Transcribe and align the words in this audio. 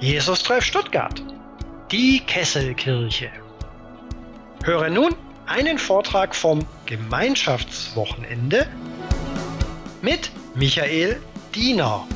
Jesus 0.00 0.42
Treff 0.42 0.64
Stuttgart. 0.64 1.22
Die 1.92 2.20
Kesselkirche. 2.26 3.30
Höre 4.64 4.90
nun 4.90 5.14
einen 5.46 5.78
Vortrag 5.78 6.34
vom 6.34 6.66
Gemeinschaftswochenende 6.86 8.66
mit 10.00 10.32
Michael 10.54 11.20
Diener. 11.54 12.06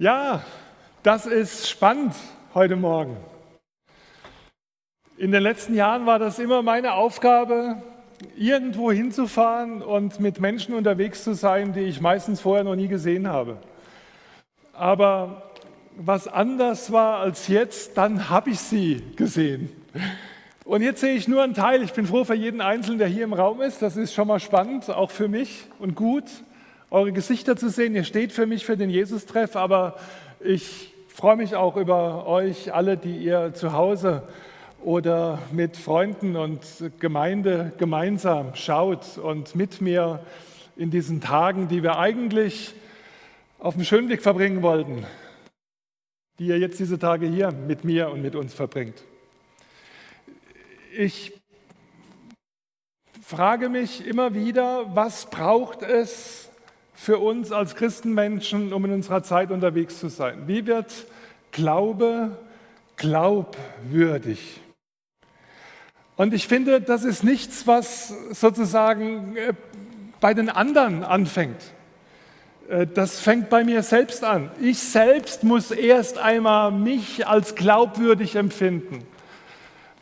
Ja, 0.00 0.44
das 1.02 1.26
ist 1.26 1.68
spannend 1.68 2.14
heute 2.54 2.76
Morgen. 2.76 3.16
In 5.16 5.32
den 5.32 5.42
letzten 5.42 5.74
Jahren 5.74 6.06
war 6.06 6.20
das 6.20 6.38
immer 6.38 6.62
meine 6.62 6.92
Aufgabe, 6.92 7.82
irgendwo 8.36 8.92
hinzufahren 8.92 9.82
und 9.82 10.20
mit 10.20 10.38
Menschen 10.38 10.76
unterwegs 10.76 11.24
zu 11.24 11.34
sein, 11.34 11.72
die 11.72 11.80
ich 11.80 12.00
meistens 12.00 12.40
vorher 12.40 12.62
noch 12.62 12.76
nie 12.76 12.86
gesehen 12.86 13.26
habe. 13.26 13.56
Aber 14.72 15.50
was 15.96 16.28
anders 16.28 16.92
war 16.92 17.18
als 17.18 17.48
jetzt, 17.48 17.96
dann 17.96 18.30
habe 18.30 18.50
ich 18.50 18.60
sie 18.60 19.02
gesehen. 19.16 19.68
Und 20.64 20.82
jetzt 20.82 21.00
sehe 21.00 21.14
ich 21.14 21.26
nur 21.26 21.42
einen 21.42 21.54
Teil. 21.54 21.82
Ich 21.82 21.92
bin 21.92 22.06
froh 22.06 22.22
für 22.22 22.36
jeden 22.36 22.60
Einzelnen, 22.60 23.00
der 23.00 23.08
hier 23.08 23.24
im 23.24 23.32
Raum 23.32 23.60
ist. 23.62 23.82
Das 23.82 23.96
ist 23.96 24.14
schon 24.14 24.28
mal 24.28 24.38
spannend, 24.38 24.88
auch 24.90 25.10
für 25.10 25.26
mich 25.26 25.64
und 25.80 25.96
gut 25.96 26.26
eure 26.90 27.12
Gesichter 27.12 27.56
zu 27.56 27.68
sehen. 27.68 27.94
Ihr 27.94 28.04
steht 28.04 28.32
für 28.32 28.46
mich 28.46 28.64
für 28.64 28.76
den 28.76 28.90
Jesus-Treff, 28.90 29.56
aber 29.56 29.96
ich 30.40 30.94
freue 31.08 31.36
mich 31.36 31.54
auch 31.54 31.76
über 31.76 32.26
euch 32.26 32.72
alle, 32.72 32.96
die 32.96 33.18
ihr 33.18 33.52
zu 33.52 33.72
Hause 33.72 34.22
oder 34.82 35.40
mit 35.52 35.76
Freunden 35.76 36.36
und 36.36 36.60
Gemeinde 37.00 37.72
gemeinsam 37.78 38.54
schaut 38.54 39.18
und 39.18 39.54
mit 39.54 39.80
mir 39.80 40.24
in 40.76 40.90
diesen 40.90 41.20
Tagen, 41.20 41.68
die 41.68 41.82
wir 41.82 41.98
eigentlich 41.98 42.74
auf 43.58 43.74
dem 43.74 43.84
Schönweg 43.84 44.22
verbringen 44.22 44.62
wollten, 44.62 45.04
die 46.38 46.46
ihr 46.46 46.58
jetzt 46.58 46.78
diese 46.78 46.98
Tage 46.98 47.26
hier 47.26 47.50
mit 47.50 47.84
mir 47.84 48.10
und 48.10 48.22
mit 48.22 48.36
uns 48.36 48.54
verbringt. 48.54 49.02
Ich 50.96 51.32
frage 53.20 53.68
mich 53.68 54.06
immer 54.06 54.34
wieder, 54.34 54.94
was 54.94 55.28
braucht 55.28 55.82
es, 55.82 56.47
für 57.00 57.18
uns 57.18 57.52
als 57.52 57.76
Christenmenschen, 57.76 58.72
um 58.72 58.84
in 58.84 58.92
unserer 58.92 59.22
Zeit 59.22 59.52
unterwegs 59.52 60.00
zu 60.00 60.08
sein? 60.08 60.42
Wie 60.46 60.66
wird 60.66 60.92
Glaube 61.52 62.36
glaubwürdig? 62.96 64.60
Und 66.16 66.34
ich 66.34 66.48
finde, 66.48 66.80
das 66.80 67.04
ist 67.04 67.22
nichts, 67.22 67.68
was 67.68 68.12
sozusagen 68.32 69.36
äh, 69.36 69.54
bei 70.20 70.34
den 70.34 70.50
anderen 70.50 71.04
anfängt. 71.04 71.62
Äh, 72.68 72.88
das 72.88 73.20
fängt 73.20 73.48
bei 73.48 73.62
mir 73.62 73.84
selbst 73.84 74.24
an. 74.24 74.50
Ich 74.60 74.80
selbst 74.80 75.44
muss 75.44 75.70
erst 75.70 76.18
einmal 76.18 76.72
mich 76.72 77.28
als 77.28 77.54
glaubwürdig 77.54 78.34
empfinden, 78.34 79.06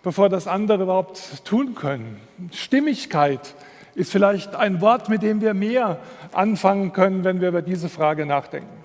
bevor 0.02 0.30
das 0.30 0.46
andere 0.46 0.84
überhaupt 0.84 1.44
tun 1.44 1.74
können. 1.74 2.18
Stimmigkeit 2.52 3.54
ist 3.96 4.12
vielleicht 4.12 4.54
ein 4.54 4.80
Wort, 4.82 5.08
mit 5.08 5.22
dem 5.22 5.40
wir 5.40 5.54
mehr 5.54 5.98
anfangen 6.32 6.92
können, 6.92 7.24
wenn 7.24 7.40
wir 7.40 7.48
über 7.48 7.62
diese 7.62 7.88
Frage 7.88 8.26
nachdenken. 8.26 8.84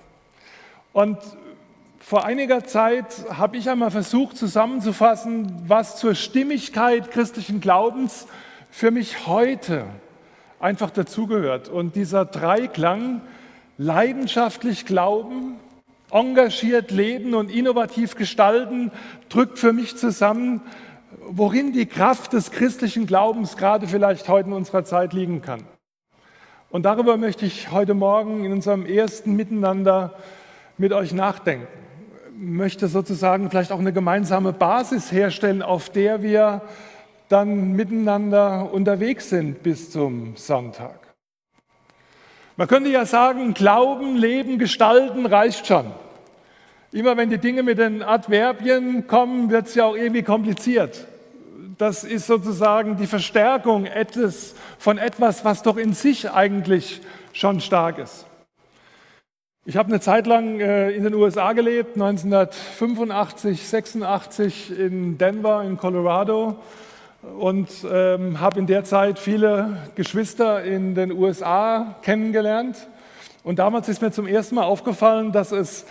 Und 0.94 1.18
vor 2.00 2.24
einiger 2.24 2.64
Zeit 2.64 3.06
habe 3.30 3.58
ich 3.58 3.68
einmal 3.68 3.90
versucht 3.90 4.38
zusammenzufassen, 4.38 5.62
was 5.66 5.98
zur 5.98 6.14
Stimmigkeit 6.14 7.10
christlichen 7.10 7.60
Glaubens 7.60 8.26
für 8.70 8.90
mich 8.90 9.26
heute 9.26 9.84
einfach 10.58 10.90
dazugehört. 10.90 11.68
Und 11.68 11.94
dieser 11.94 12.24
Dreiklang, 12.24 13.20
leidenschaftlich 13.76 14.86
glauben, 14.86 15.56
engagiert 16.10 16.90
leben 16.90 17.34
und 17.34 17.50
innovativ 17.50 18.16
gestalten, 18.16 18.90
drückt 19.28 19.58
für 19.58 19.74
mich 19.74 19.96
zusammen, 19.96 20.62
worin 21.28 21.72
die 21.72 21.86
Kraft 21.86 22.32
des 22.32 22.50
christlichen 22.50 23.06
Glaubens 23.06 23.56
gerade 23.56 23.86
vielleicht 23.86 24.28
heute 24.28 24.48
in 24.48 24.54
unserer 24.54 24.84
Zeit 24.84 25.12
liegen 25.12 25.42
kann. 25.42 25.64
Und 26.70 26.84
darüber 26.84 27.16
möchte 27.16 27.44
ich 27.44 27.70
heute 27.70 27.94
Morgen 27.94 28.44
in 28.44 28.52
unserem 28.52 28.86
ersten 28.86 29.36
Miteinander 29.36 30.14
mit 30.78 30.92
euch 30.92 31.12
nachdenken. 31.12 31.66
Ich 32.34 32.48
möchte 32.48 32.88
sozusagen 32.88 33.50
vielleicht 33.50 33.72
auch 33.72 33.78
eine 33.78 33.92
gemeinsame 33.92 34.52
Basis 34.52 35.12
herstellen, 35.12 35.62
auf 35.62 35.90
der 35.90 36.22
wir 36.22 36.62
dann 37.28 37.72
miteinander 37.72 38.72
unterwegs 38.72 39.30
sind 39.30 39.62
bis 39.62 39.90
zum 39.90 40.36
Sonntag. 40.36 40.98
Man 42.56 42.68
könnte 42.68 42.90
ja 42.90 43.06
sagen, 43.06 43.54
Glauben, 43.54 44.16
Leben, 44.16 44.58
Gestalten 44.58 45.26
reicht 45.26 45.66
schon. 45.66 45.86
Immer 46.90 47.16
wenn 47.16 47.30
die 47.30 47.38
Dinge 47.38 47.62
mit 47.62 47.78
den 47.78 48.02
Adverbien 48.02 49.06
kommen, 49.06 49.50
wird 49.50 49.68
es 49.68 49.74
ja 49.74 49.86
auch 49.86 49.96
irgendwie 49.96 50.22
kompliziert 50.22 51.06
das 51.78 52.04
ist 52.04 52.26
sozusagen 52.26 52.96
die 52.96 53.06
Verstärkung 53.06 53.86
von 54.78 54.98
etwas, 54.98 55.44
was 55.44 55.62
doch 55.62 55.76
in 55.76 55.92
sich 55.92 56.30
eigentlich 56.30 57.00
schon 57.32 57.60
stark 57.60 57.98
ist. 57.98 58.26
Ich 59.64 59.76
habe 59.76 59.90
eine 59.90 60.00
Zeit 60.00 60.26
lang 60.26 60.58
äh, 60.58 60.90
in 60.90 61.04
den 61.04 61.14
USA 61.14 61.52
gelebt, 61.52 61.94
1985, 61.94 63.68
86 63.68 64.76
in 64.76 65.18
Denver 65.18 65.62
in 65.62 65.76
Colorado 65.76 66.56
und 67.38 67.68
ähm, 67.88 68.40
habe 68.40 68.58
in 68.58 68.66
der 68.66 68.82
Zeit 68.82 69.20
viele 69.20 69.76
Geschwister 69.94 70.64
in 70.64 70.96
den 70.96 71.12
USA 71.12 71.94
kennengelernt. 72.02 72.88
Und 73.44 73.60
damals 73.60 73.88
ist 73.88 74.02
mir 74.02 74.10
zum 74.10 74.26
ersten 74.26 74.56
Mal 74.56 74.64
aufgefallen, 74.64 75.30
dass 75.30 75.52
es 75.52 75.86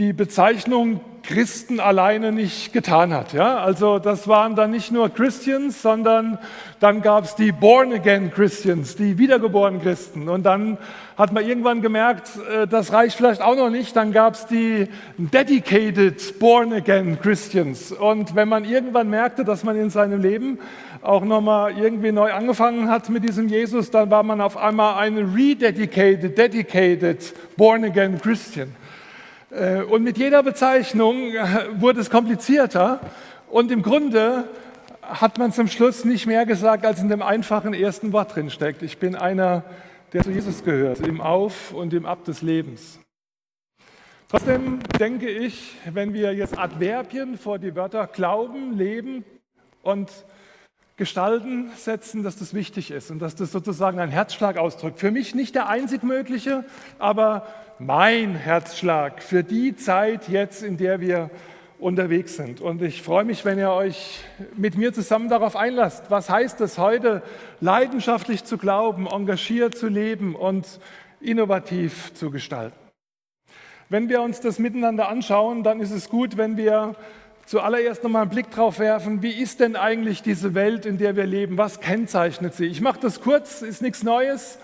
die 0.00 0.14
Bezeichnung 0.14 1.00
Christen 1.22 1.78
alleine 1.78 2.32
nicht 2.32 2.72
getan 2.72 3.12
hat. 3.12 3.34
Ja? 3.34 3.58
Also 3.58 3.98
das 3.98 4.26
waren 4.26 4.56
dann 4.56 4.70
nicht 4.70 4.90
nur 4.90 5.10
Christians, 5.10 5.82
sondern 5.82 6.38
dann 6.80 7.02
gab 7.02 7.24
es 7.24 7.34
die 7.34 7.52
Born-Again 7.52 8.30
Christians, 8.30 8.96
die 8.96 9.18
wiedergeborenen 9.18 9.82
Christen. 9.82 10.30
Und 10.30 10.44
dann 10.44 10.78
hat 11.18 11.34
man 11.34 11.46
irgendwann 11.46 11.82
gemerkt, 11.82 12.30
äh, 12.50 12.66
das 12.66 12.94
reicht 12.94 13.14
vielleicht 13.14 13.42
auch 13.42 13.56
noch 13.56 13.68
nicht. 13.68 13.94
Dann 13.94 14.12
gab 14.12 14.32
es 14.32 14.46
die 14.46 14.88
Dedicated 15.18 16.38
Born-Again 16.38 17.20
Christians. 17.20 17.92
Und 17.92 18.34
wenn 18.34 18.48
man 18.48 18.64
irgendwann 18.64 19.10
merkte, 19.10 19.44
dass 19.44 19.64
man 19.64 19.76
in 19.76 19.90
seinem 19.90 20.22
Leben 20.22 20.58
auch 21.02 21.24
nochmal 21.24 21.76
irgendwie 21.76 22.12
neu 22.12 22.32
angefangen 22.32 22.88
hat 22.88 23.10
mit 23.10 23.22
diesem 23.22 23.48
Jesus, 23.48 23.90
dann 23.90 24.10
war 24.10 24.22
man 24.22 24.40
auf 24.40 24.56
einmal 24.56 24.96
ein 24.96 25.34
Rededicated, 25.34 26.38
Dedicated 26.38 27.34
Born-Again 27.58 28.18
Christian. 28.18 28.68
Äh, 28.68 28.89
und 29.50 30.04
mit 30.04 30.16
jeder 30.16 30.42
Bezeichnung 30.42 31.34
äh, 31.34 31.66
wurde 31.74 32.00
es 32.00 32.08
komplizierter. 32.08 33.00
Und 33.48 33.72
im 33.72 33.82
Grunde 33.82 34.44
hat 35.02 35.38
man 35.38 35.52
zum 35.52 35.66
Schluss 35.66 36.04
nicht 36.04 36.26
mehr 36.26 36.46
gesagt, 36.46 36.86
als 36.86 37.00
in 37.00 37.08
dem 37.08 37.20
einfachen 37.20 37.74
ersten 37.74 38.12
Wort 38.12 38.36
drin 38.36 38.50
steckt. 38.50 38.82
Ich 38.82 38.98
bin 38.98 39.16
einer, 39.16 39.64
der 40.12 40.22
zu 40.22 40.30
Jesus 40.30 40.62
gehört, 40.62 41.00
im 41.00 41.20
Auf 41.20 41.72
und 41.72 41.92
im 41.92 42.06
Ab 42.06 42.24
des 42.24 42.42
Lebens. 42.42 43.00
Trotzdem 44.28 44.78
denke 45.00 45.28
ich, 45.28 45.74
wenn 45.92 46.14
wir 46.14 46.32
jetzt 46.32 46.56
Adverbien 46.56 47.36
vor 47.36 47.58
die 47.58 47.74
Wörter 47.74 48.06
Glauben, 48.06 48.78
Leben 48.78 49.24
und 49.82 50.08
Gestalten 50.96 51.70
setzen, 51.76 52.22
dass 52.22 52.36
das 52.36 52.54
wichtig 52.54 52.92
ist 52.92 53.10
und 53.10 53.18
dass 53.18 53.34
das 53.34 53.50
sozusagen 53.50 53.98
einen 53.98 54.12
Herzschlag 54.12 54.58
ausdrückt. 54.58 55.00
Für 55.00 55.10
mich 55.10 55.34
nicht 55.34 55.56
der 55.56 55.68
einzig 55.68 56.04
mögliche, 56.04 56.64
aber 57.00 57.48
mein 57.80 58.34
Herzschlag 58.34 59.22
für 59.22 59.42
die 59.42 59.74
Zeit 59.74 60.28
jetzt, 60.28 60.62
in 60.62 60.76
der 60.76 61.00
wir 61.00 61.30
unterwegs 61.78 62.36
sind. 62.36 62.60
Und 62.60 62.82
ich 62.82 63.00
freue 63.00 63.24
mich, 63.24 63.46
wenn 63.46 63.58
ihr 63.58 63.70
euch 63.70 64.22
mit 64.54 64.76
mir 64.76 64.92
zusammen 64.92 65.30
darauf 65.30 65.56
einlasst. 65.56 66.10
Was 66.10 66.28
heißt 66.28 66.60
es 66.60 66.76
heute, 66.76 67.22
leidenschaftlich 67.60 68.44
zu 68.44 68.58
glauben, 68.58 69.06
engagiert 69.06 69.78
zu 69.78 69.88
leben 69.88 70.36
und 70.36 70.78
innovativ 71.22 72.12
zu 72.12 72.30
gestalten? 72.30 72.76
Wenn 73.88 74.10
wir 74.10 74.20
uns 74.20 74.40
das 74.40 74.58
miteinander 74.58 75.08
anschauen, 75.08 75.62
dann 75.62 75.80
ist 75.80 75.90
es 75.90 76.10
gut, 76.10 76.36
wenn 76.36 76.58
wir 76.58 76.96
zuallererst 77.46 78.04
nochmal 78.04 78.22
einen 78.22 78.30
Blick 78.30 78.50
drauf 78.50 78.78
werfen, 78.78 79.22
wie 79.22 79.32
ist 79.32 79.58
denn 79.58 79.74
eigentlich 79.74 80.22
diese 80.22 80.54
Welt, 80.54 80.84
in 80.84 80.98
der 80.98 81.16
wir 81.16 81.24
leben? 81.24 81.56
Was 81.56 81.80
kennzeichnet 81.80 82.54
sie? 82.54 82.66
Ich 82.66 82.82
mache 82.82 83.00
das 83.00 83.22
kurz, 83.22 83.62
ist 83.62 83.80
nichts 83.80 84.02
Neues 84.02 84.58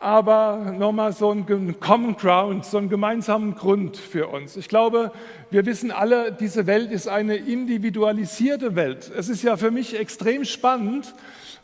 aber 0.00 0.74
nochmal 0.78 1.12
so 1.12 1.30
ein 1.30 1.78
Common 1.78 2.16
Ground, 2.16 2.64
so 2.64 2.78
einen 2.78 2.88
gemeinsamen 2.88 3.54
Grund 3.54 3.98
für 3.98 4.28
uns. 4.28 4.56
Ich 4.56 4.68
glaube, 4.68 5.12
wir 5.50 5.66
wissen 5.66 5.90
alle, 5.90 6.32
diese 6.32 6.66
Welt 6.66 6.90
ist 6.90 7.06
eine 7.06 7.36
individualisierte 7.36 8.74
Welt. 8.76 9.12
Es 9.14 9.28
ist 9.28 9.42
ja 9.42 9.58
für 9.58 9.70
mich 9.70 9.98
extrem 9.98 10.46
spannend, 10.46 11.14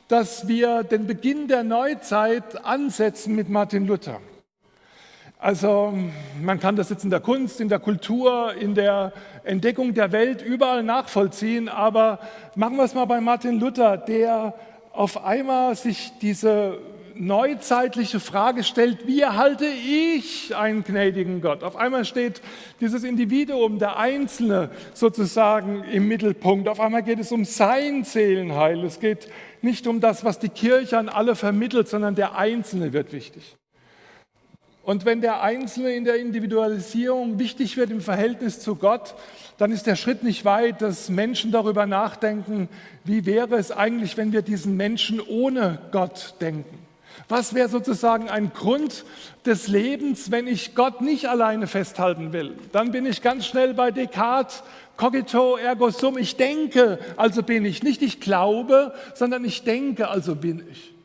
dass 0.09 0.49
wir 0.49 0.85
den 0.85 1.07
Beginn 1.07 1.49
der 1.49 1.65
Neuzeit 1.65 2.63
ansetzen 2.63 3.35
mit 3.35 3.49
Martin 3.49 3.87
Luther. 3.87 4.21
Also 5.39 5.95
man 6.43 6.61
kann 6.61 6.77
das 6.77 6.91
jetzt 6.91 7.05
in 7.05 7.11
der 7.11 7.21
Kunst, 7.21 7.63
in 7.63 7.71
der 7.71 7.79
Kultur, 7.79 8.53
in 8.53 8.75
der 8.75 9.15
Entdeckung 9.45 9.95
der 9.95 10.13
Welt 10.13 10.43
überall 10.43 10.83
nachvollziehen, 10.83 11.71
aber 11.71 12.19
machen 12.55 12.77
wir 12.77 12.85
es 12.85 12.95
mal 12.95 13.07
bei 13.07 13.23
Martin 13.23 13.59
Luther, 13.59 13.97
der 13.97 14.55
auf 14.93 15.25
einmal 15.25 15.75
sich 15.75 16.13
diese 16.21 16.79
neuzeitliche 17.19 18.21
Frage 18.21 18.65
stellt, 18.65 19.07
wie 19.07 19.21
erhalte 19.21 19.67
ich 19.67 20.55
einen 20.57 20.85
gnädigen 20.85 21.41
Gott? 21.41 21.63
Auf 21.63 21.77
einmal 21.77 22.05
steht 22.05 22.41
dieses 22.81 23.05
Individuum, 23.05 23.79
der 23.79 23.99
Einzelne 23.99 24.71
sozusagen 24.95 25.85
im 25.85 26.09
Mittelpunkt. 26.09 26.69
Auf 26.69 26.81
einmal 26.81 27.03
geht 27.03 27.19
es 27.19 27.33
um 27.33 27.45
sein 27.45 28.05
Seelenheil. 28.05 28.85
Es 28.85 29.01
geht 29.01 29.29
nicht 29.63 29.87
um 29.87 30.01
das, 30.01 30.25
was 30.25 30.39
die 30.39 30.49
Kirche 30.49 30.99
an 30.99 31.09
alle 31.09 31.37
vermittelt, 31.37 31.89
sondern 31.89 32.15
der 32.15 32.37
Einzelne 32.37 32.93
wird 32.93 33.13
wichtig. 33.13 33.57
Und 34.87 35.05
wenn 35.05 35.21
der 35.21 35.43
Einzelne 35.43 35.97
in 35.97 36.05
der 36.05 36.15
Individualisierung 36.15 37.41
wichtig 37.41 37.77
wird 37.77 37.91
im 37.91 38.01
Verhältnis 38.01 38.61
zu 38.61 38.77
Gott, 38.77 39.17
dann 39.59 39.73
ist 39.73 39.89
der 39.89 39.97
Schritt 39.97 40.23
nicht 40.23 40.45
weit, 40.45 40.81
dass 40.81 41.09
Menschen 41.09 41.51
darüber 41.51 41.87
nachdenken, 41.87 42.69
wie 43.03 43.27
wäre 43.27 43.57
es 43.57 43.73
eigentlich, 43.73 44.17
wenn 44.17 44.33
wir 44.33 44.43
diesen 44.43 44.77
Menschen 44.77 45.21
ohne 45.21 45.81
Gott 45.91 46.35
denken. 46.41 46.86
Was 47.29 47.55
wäre 47.55 47.69
sozusagen 47.69 48.29
ein 48.29 48.53
Grund 48.53 49.05
des 49.45 49.67
Lebens, 49.67 50.31
wenn 50.31 50.47
ich 50.47 50.75
Gott 50.75 51.01
nicht 51.01 51.29
alleine 51.29 51.67
festhalten 51.67 52.33
will? 52.33 52.57
Dann 52.71 52.93
bin 52.93 53.05
ich 53.05 53.21
ganz 53.21 53.47
schnell 53.47 53.75
bei 53.75 53.91
Descartes, 53.91 54.63
cogito 54.97 55.57
ergo 55.57 55.91
sum. 55.91 56.19
Ich 56.19 56.37
denke, 56.37 56.99
also 57.17 57.43
bin 57.43 57.65
ich. 57.65 57.83
Nicht 57.83 58.03
ich 58.03 58.21
glaube, 58.21 58.95
sondern 59.15 59.45
ich 59.45 59.65
denke, 59.65 60.09
also 60.09 60.37
bin 60.37 60.63
ich. 60.71 60.96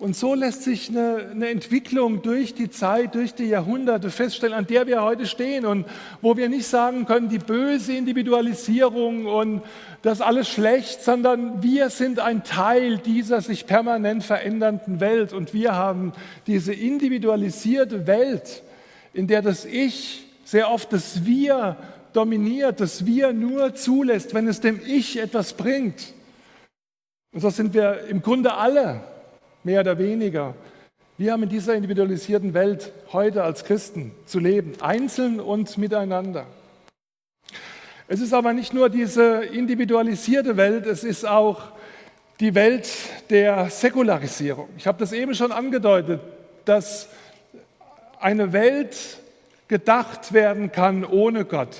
Und 0.00 0.14
so 0.14 0.36
lässt 0.36 0.62
sich 0.62 0.90
eine, 0.90 1.30
eine, 1.32 1.48
Entwicklung 1.48 2.22
durch 2.22 2.54
die 2.54 2.70
Zeit, 2.70 3.16
durch 3.16 3.34
die 3.34 3.46
Jahrhunderte 3.46 4.10
feststellen, 4.10 4.54
an 4.54 4.68
der 4.68 4.86
wir 4.86 5.02
heute 5.02 5.26
stehen 5.26 5.66
und 5.66 5.86
wo 6.22 6.36
wir 6.36 6.48
nicht 6.48 6.68
sagen 6.68 7.04
können, 7.04 7.28
die 7.28 7.40
böse 7.40 7.94
Individualisierung 7.94 9.26
und 9.26 9.62
das 10.02 10.20
alles 10.20 10.48
schlecht, 10.48 11.02
sondern 11.02 11.64
wir 11.64 11.90
sind 11.90 12.20
ein 12.20 12.44
Teil 12.44 12.98
dieser 12.98 13.40
sich 13.40 13.66
permanent 13.66 14.22
verändernden 14.22 15.00
Welt 15.00 15.32
und 15.32 15.52
wir 15.52 15.74
haben 15.74 16.12
diese 16.46 16.72
individualisierte 16.72 18.06
Welt, 18.06 18.62
in 19.12 19.26
der 19.26 19.42
das 19.42 19.64
Ich 19.64 20.26
sehr 20.44 20.70
oft 20.70 20.92
das 20.92 21.26
Wir 21.26 21.76
dominiert, 22.12 22.78
das 22.78 23.04
Wir 23.04 23.32
nur 23.32 23.74
zulässt, 23.74 24.32
wenn 24.32 24.46
es 24.46 24.60
dem 24.60 24.80
Ich 24.86 25.18
etwas 25.18 25.54
bringt. 25.54 26.14
Und 27.32 27.40
so 27.40 27.50
sind 27.50 27.74
wir 27.74 28.04
im 28.08 28.22
Grunde 28.22 28.54
alle 28.54 29.02
mehr 29.64 29.80
oder 29.80 29.98
weniger. 29.98 30.54
Wir 31.16 31.32
haben 31.32 31.42
in 31.42 31.48
dieser 31.48 31.74
individualisierten 31.74 32.54
Welt 32.54 32.92
heute 33.12 33.42
als 33.42 33.64
Christen 33.64 34.12
zu 34.24 34.38
leben, 34.38 34.74
einzeln 34.80 35.40
und 35.40 35.76
miteinander. 35.76 36.46
Es 38.06 38.20
ist 38.20 38.32
aber 38.32 38.52
nicht 38.52 38.72
nur 38.72 38.88
diese 38.88 39.44
individualisierte 39.44 40.56
Welt, 40.56 40.86
es 40.86 41.04
ist 41.04 41.26
auch 41.26 41.72
die 42.40 42.54
Welt 42.54 42.88
der 43.30 43.68
Säkularisierung. 43.68 44.68
Ich 44.76 44.86
habe 44.86 44.98
das 44.98 45.12
eben 45.12 45.34
schon 45.34 45.52
angedeutet, 45.52 46.20
dass 46.64 47.08
eine 48.20 48.52
Welt 48.52 49.18
gedacht 49.66 50.32
werden 50.32 50.72
kann 50.72 51.04
ohne 51.04 51.44
Gott. 51.44 51.76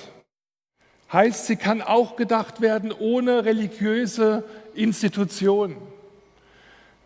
Heißt, 1.11 1.47
sie 1.47 1.55
kann 1.55 1.81
auch 1.81 2.15
gedacht 2.15 2.61
werden 2.61 2.91
ohne 2.91 3.45
religiöse 3.45 4.43
Institutionen. 4.75 5.77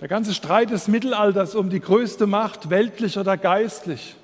Der 0.03 0.09
ganze 0.09 0.33
Streit 0.33 0.69
des 0.69 0.89
Mittelalters 0.89 1.55
um 1.55 1.69
die 1.69 1.79
größte 1.79 2.27
Macht, 2.27 2.69
weltlich 2.69 3.17
oder 3.17 3.37
geistlich, 3.37 4.17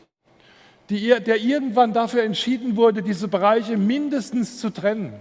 die, 0.90 1.08
der 1.26 1.38
irgendwann 1.38 1.94
dafür 1.94 2.24
entschieden 2.24 2.76
wurde, 2.76 3.02
diese 3.02 3.30
Bereiche 3.30 3.78
mindestens 3.78 4.60
zu 4.60 4.72
trennen, 4.72 5.14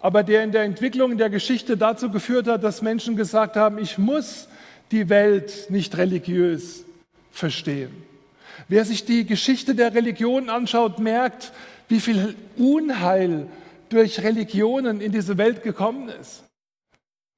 aber 0.00 0.22
der 0.22 0.44
in 0.44 0.52
der 0.52 0.62
Entwicklung 0.62 1.10
in 1.10 1.18
der 1.18 1.30
Geschichte 1.30 1.76
dazu 1.76 2.10
geführt 2.10 2.46
hat, 2.46 2.62
dass 2.62 2.80
Menschen 2.80 3.16
gesagt 3.16 3.56
haben, 3.56 3.78
ich 3.78 3.98
muss 3.98 4.46
die 4.92 5.08
Welt 5.08 5.66
nicht 5.68 5.98
religiös 5.98 6.84
verstehen. 7.32 7.90
Wer 8.68 8.84
sich 8.84 9.04
die 9.04 9.26
Geschichte 9.26 9.74
der 9.74 9.92
Religion 9.94 10.48
anschaut, 10.48 11.00
merkt, 11.00 11.50
wie 11.88 11.98
viel 11.98 12.36
Unheil 12.56 13.48
durch 13.88 14.22
Religionen 14.22 15.00
in 15.00 15.10
diese 15.10 15.38
Welt 15.38 15.64
gekommen 15.64 16.08
ist. 16.08 16.44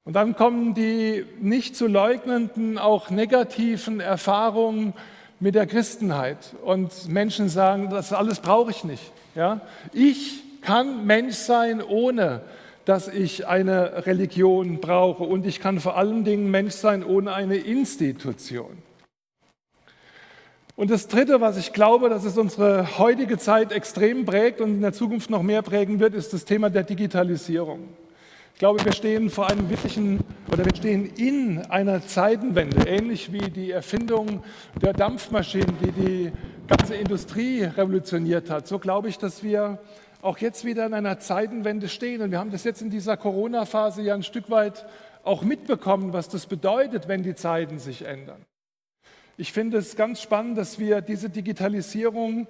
Und 0.05 0.13
dann 0.13 0.37
kommen 0.37 0.75
die 0.75 1.25
nicht 1.41 1.77
zu 1.77 1.87
leugnenden, 1.87 2.77
auch 2.77 3.09
negativen 3.09 4.01
Erfahrungen 4.01 4.93
mit 5.41 5.55
der 5.55 5.67
Christenheit. 5.67 6.55
Und 6.63 7.09
Menschen 7.09 7.49
sagen, 7.49 7.89
das 7.89 8.13
alles 8.13 8.41
brauche 8.41 8.71
ich 8.71 8.85
nicht. 8.85 9.13
Ja? 9.35 9.63
Ich 9.95 10.43
kann 10.61 11.07
Mensch 11.07 11.37
sein, 11.37 11.83
ohne 11.83 12.43
dass 12.85 13.09
ich 13.09 13.47
eine 13.47 14.07
Religion 14.07 14.79
brauche. 14.79 15.25
Und 15.25 15.47
ich 15.47 15.59
kann 15.59 15.81
vor 15.81 15.97
allen 15.97 16.25
Dingen 16.25 16.51
Mensch 16.51 16.75
sein, 16.75 17.03
ohne 17.03 17.33
eine 17.33 17.57
Institution. 17.57 18.77
Und 20.77 20.91
das 20.91 21.09
Dritte, 21.09 21.41
was 21.41 21.57
ich 21.57 21.73
glaube, 21.73 22.11
dass 22.11 22.25
es 22.25 22.37
unsere 22.37 22.99
heutige 22.99 23.39
Zeit 23.39 23.73
extrem 23.73 24.27
prägt 24.27 24.61
und 24.61 24.75
in 24.75 24.81
der 24.83 24.93
Zukunft 24.93 25.31
noch 25.31 25.43
mehr 25.43 25.63
prägen 25.63 25.99
wird, 25.99 26.15
ist 26.15 26.35
das 26.35 26.45
Thema 26.45 26.69
der 26.69 26.83
Digitalisierung. 26.83 27.89
Ich 28.55 28.61
glaube, 28.61 28.85
wir 28.85 28.93
stehen 28.93 29.31
vor 29.31 29.51
einem 29.51 29.69
wirklichen 29.69 30.21
oder 30.49 30.65
wir 30.65 30.77
stehen 30.77 31.07
in 31.17 31.59
einer 31.67 32.07
Zeitenwende, 32.07 32.89
ähnlich 32.89 33.33
wie 33.33 33.51
die 33.51 33.73
Erfindung 33.73 34.45
der 34.81 34.93
Dampfmaschinen, 34.93 35.77
die 35.83 35.91
die 35.91 36.33
ganze 36.69 36.95
Industrie 36.95 37.65
revolutioniert 37.65 38.51
hat. 38.51 38.69
So 38.69 38.79
glaube 38.79 39.09
ich, 39.09 39.19
dass 39.19 39.43
wir 39.43 39.81
auch 40.23 40.39
jetzt 40.39 40.65
wieder 40.65 40.87
in 40.87 40.95
einer 40.95 41.19
Zeitenwende 41.19 41.89
stehen. 41.89 42.23
Und 42.23 42.31
wir 42.31 42.39
haben 42.39 42.53
das 42.53 42.63
jetzt 42.63 42.81
in 42.81 42.91
dieser 42.91 43.17
Corona-Phase 43.17 44.03
ja 44.03 44.15
ein 44.15 44.23
Stück 44.23 44.49
weit 44.51 44.87
auch 45.25 45.43
mitbekommen, 45.43 46.13
was 46.13 46.29
das 46.29 46.47
bedeutet, 46.47 47.09
wenn 47.09 47.25
die 47.25 47.35
Zeiten 47.35 47.81
sich 47.81 48.03
ändern. 48.03 48.45
Ich 49.37 49.53
finde 49.53 49.79
es 49.79 49.97
ganz 49.97 50.23
spannend, 50.23 50.59
dass 50.59 50.79
wir 50.79 51.01
diese 51.01 51.29
Digitalisierung 51.29 52.47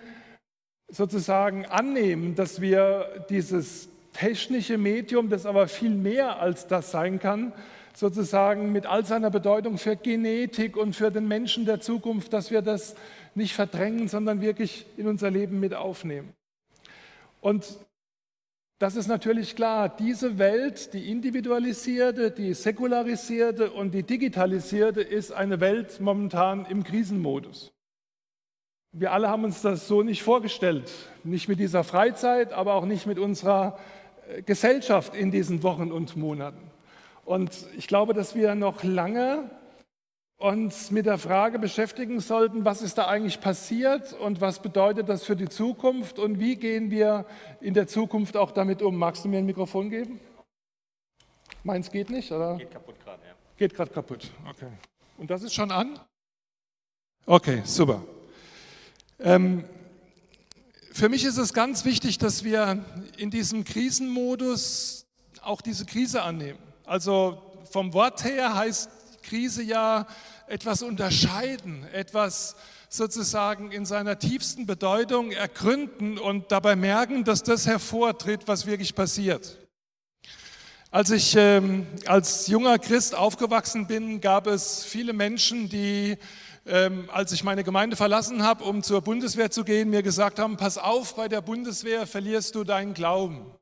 sozusagen 0.87 1.65
annehmen, 1.65 2.35
dass 2.35 2.61
wir 2.61 3.25
dieses 3.31 3.89
technische 4.15 4.79
Medium, 4.79 5.29
das 5.29 5.45
aber 5.45 5.69
viel 5.69 5.91
mehr 5.91 6.41
als 6.41 6.67
das 6.67 6.91
sein 6.91 7.19
kann, 7.19 7.53
sozusagen 7.95 8.73
mit 8.73 8.87
all 8.87 9.05
seiner 9.05 9.31
Bedeutung 9.31 9.77
für 9.77 9.97
Genetik 9.97 10.77
und 10.77 10.97
für 10.97 11.11
den 11.11 11.29
Menschen 11.29 11.67
der 11.67 11.81
Zukunft, 11.81 12.33
dass 12.33 12.51
wir 12.51 12.63
das 12.63 12.95
nicht 13.35 13.55
verdrängen, 13.55 14.09
sondern 14.09 14.41
wirklich 14.41 14.87
in 14.97 15.07
unser 15.07 15.31
Leben 15.31 15.61
mit 15.61 15.75
aufnehmen. 15.75 16.33
Und 17.41 17.79
das 18.79 18.97
ist 18.97 19.07
natürlich 19.07 19.55
klar, 19.55 19.89
diese 19.89 20.39
Welt, 20.39 20.93
die 20.95 21.11
individualisierte, 21.11 22.31
die 22.31 22.55
säkularisierte 22.55 23.71
und 23.71 23.93
die 23.93 24.03
digitalisierte, 24.03 25.01
ist 25.01 25.33
eine 25.33 25.61
Welt 25.61 26.01
momentan 26.01 26.67
im 26.67 26.83
Krisenmodus. 26.83 27.73
Wir 28.93 29.13
alle 29.13 29.29
haben 29.29 29.45
uns 29.45 29.63
das 29.63 29.89
so 29.89 30.03
nicht 30.03 30.23
vorgestellt, 30.23 30.91
nicht 31.23 31.49
mit 31.49 31.59
dieser 31.61 31.85
Freizeit, 31.85 32.53
aber 32.53 32.75
auch 32.75 32.85
nicht 32.85 33.07
mit 33.07 33.19
unserer 33.19 33.79
Gesellschaft 34.47 35.15
in 35.15 35.31
diesen 35.31 35.63
Wochen 35.63 35.93
und 35.93 36.17
Monaten. 36.17 36.71
Und 37.25 37.53
ich 37.77 37.87
glaube, 37.87 38.15
dass 38.15 38.35
wir 38.35 38.55
noch 38.55 38.83
lange 38.83 39.51
uns 40.37 40.91
mit 40.91 41.07
der 41.07 41.17
Frage 41.19 41.59
beschäftigen 41.59 42.21
sollten, 42.21 42.65
was 42.65 42.83
ist 42.83 42.99
da 42.99 43.07
eigentlich 43.07 43.41
passiert 43.41 44.13
und 44.13 44.41
was 44.41 44.61
bedeutet 44.61 45.09
das 45.09 45.25
für 45.25 45.37
die 45.37 45.49
Zukunft 45.49 46.19
und 46.19 46.39
wie 46.39 46.57
gehen 46.57 46.91
wir 46.91 47.25
in 47.61 47.73
der 47.73 47.87
Zukunft 47.87 48.37
auch 48.37 48.51
damit 48.51 48.83
um. 48.83 48.97
Magst 48.97 49.25
du 49.25 49.29
mir 49.29 49.39
ein 49.39 49.47
Mikrofon 49.47 49.91
geben? 49.91 50.21
Meins 51.63 51.91
geht 51.91 52.11
nicht, 52.11 52.31
oder? 52.31 52.57
Geht 52.57 52.71
kaputt 52.71 52.97
gerade, 53.03 53.23
ja. 53.27 53.35
Geht 53.57 53.75
gerade 53.75 53.91
kaputt, 53.91 54.31
okay. 54.51 54.69
Und 55.17 55.31
das 55.31 55.43
ist 55.43 55.55
schon 55.55 55.71
an? 55.71 55.99
Okay, 57.25 57.63
super. 57.65 58.03
Ähm, 59.21 59.65
für 60.95 61.09
mich 61.09 61.25
ist 61.25 61.39
es 61.39 61.53
ganz 61.53 61.85
wichtig, 61.85 62.19
dass 62.19 62.45
wir 62.45 62.85
in 63.17 63.33
diesem 63.33 63.65
Krisenmodus 63.65 65.07
auch 65.43 65.61
diese 65.61 65.87
Krise 65.87 66.23
annehmen. 66.23 66.61
Also 66.85 67.43
vom 67.69 67.93
Wort 67.95 68.23
her 68.23 68.55
heißt 68.55 68.89
Krise 69.25 69.65
ja 69.65 70.07
etwas 70.47 70.83
unterscheiden, 70.83 71.85
etwas 71.93 72.55
sozusagen 72.89 73.73
in 73.73 73.87
seiner 73.87 74.21
tiefsten 74.21 74.67
Bedeutung 74.67 75.33
ergründen 75.33 76.17
und 76.17 76.53
dabei 76.53 76.77
merken, 76.77 77.25
dass 77.25 77.43
das 77.43 77.67
hervortritt, 77.67 78.47
was 78.47 78.67
wirklich 78.67 78.95
passiert. 78.95 79.59
Als 80.93 81.11
ich 81.11 81.35
ähm, 81.37 81.89
als 82.07 82.47
junger 82.47 82.79
Christ 82.79 83.17
aufgewachsen 83.17 83.89
bin, 83.89 84.21
gab 84.21 84.47
es 84.47 84.85
viele 84.85 85.13
Menschen, 85.13 85.69
die 85.69 86.17
ähm, 86.67 87.09
als 87.13 87.33
ich 87.33 87.45
meine 87.45 87.65
Gemeinde 87.65 87.97
verlassen 87.97 88.43
habe, 88.43 88.65
um 88.65 88.83
zur 88.83 89.03
Bundeswehr 89.03 89.51
zu 89.51 89.65
gehen, 89.65 89.91
mir 89.91 90.03
gesagt 90.03 90.39
haben, 90.39 90.57
pass 90.57 90.79
auf, 90.79 91.15
bei 91.15 91.29
der 91.29 91.43
Bundeswehr 91.43 92.07
verlierst 92.07 92.55
du 92.55 92.65
deinen 92.65 92.95
Glauben. 92.95 93.55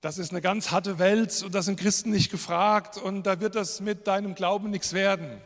Das 0.00 0.18
ist 0.18 0.30
eine 0.30 0.40
ganz 0.40 0.70
harte 0.70 0.98
Welt 0.98 1.42
und 1.42 1.54
da 1.54 1.62
sind 1.62 1.80
Christen 1.80 2.10
nicht 2.10 2.30
gefragt 2.30 2.98
und 2.98 3.24
da 3.24 3.40
wird 3.40 3.54
das 3.54 3.80
mit 3.80 4.06
deinem 4.06 4.34
Glauben 4.34 4.70
nichts 4.70 4.92
werden. 4.92 5.42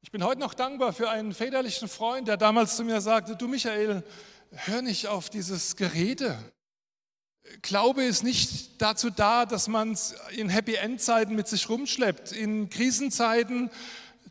Ich 0.00 0.10
bin 0.10 0.24
heute 0.24 0.40
noch 0.40 0.54
dankbar 0.54 0.92
für 0.92 1.08
einen 1.10 1.32
väterlichen 1.32 1.88
Freund, 1.88 2.26
der 2.26 2.36
damals 2.36 2.76
zu 2.76 2.82
mir 2.82 3.00
sagte, 3.00 3.36
du 3.36 3.46
Michael, 3.46 4.02
hör 4.50 4.82
nicht 4.82 5.06
auf 5.06 5.30
dieses 5.30 5.76
Gerede. 5.76 6.36
Glaube 7.60 8.02
ist 8.02 8.24
nicht 8.24 8.80
dazu 8.80 9.10
da, 9.10 9.46
dass 9.46 9.68
man 9.68 9.92
es 9.92 10.14
in 10.30 10.48
Happy-End-Zeiten 10.48 11.34
mit 11.34 11.48
sich 11.48 11.68
rumschleppt. 11.68 12.32
In 12.32 12.70
Krisenzeiten 12.70 13.70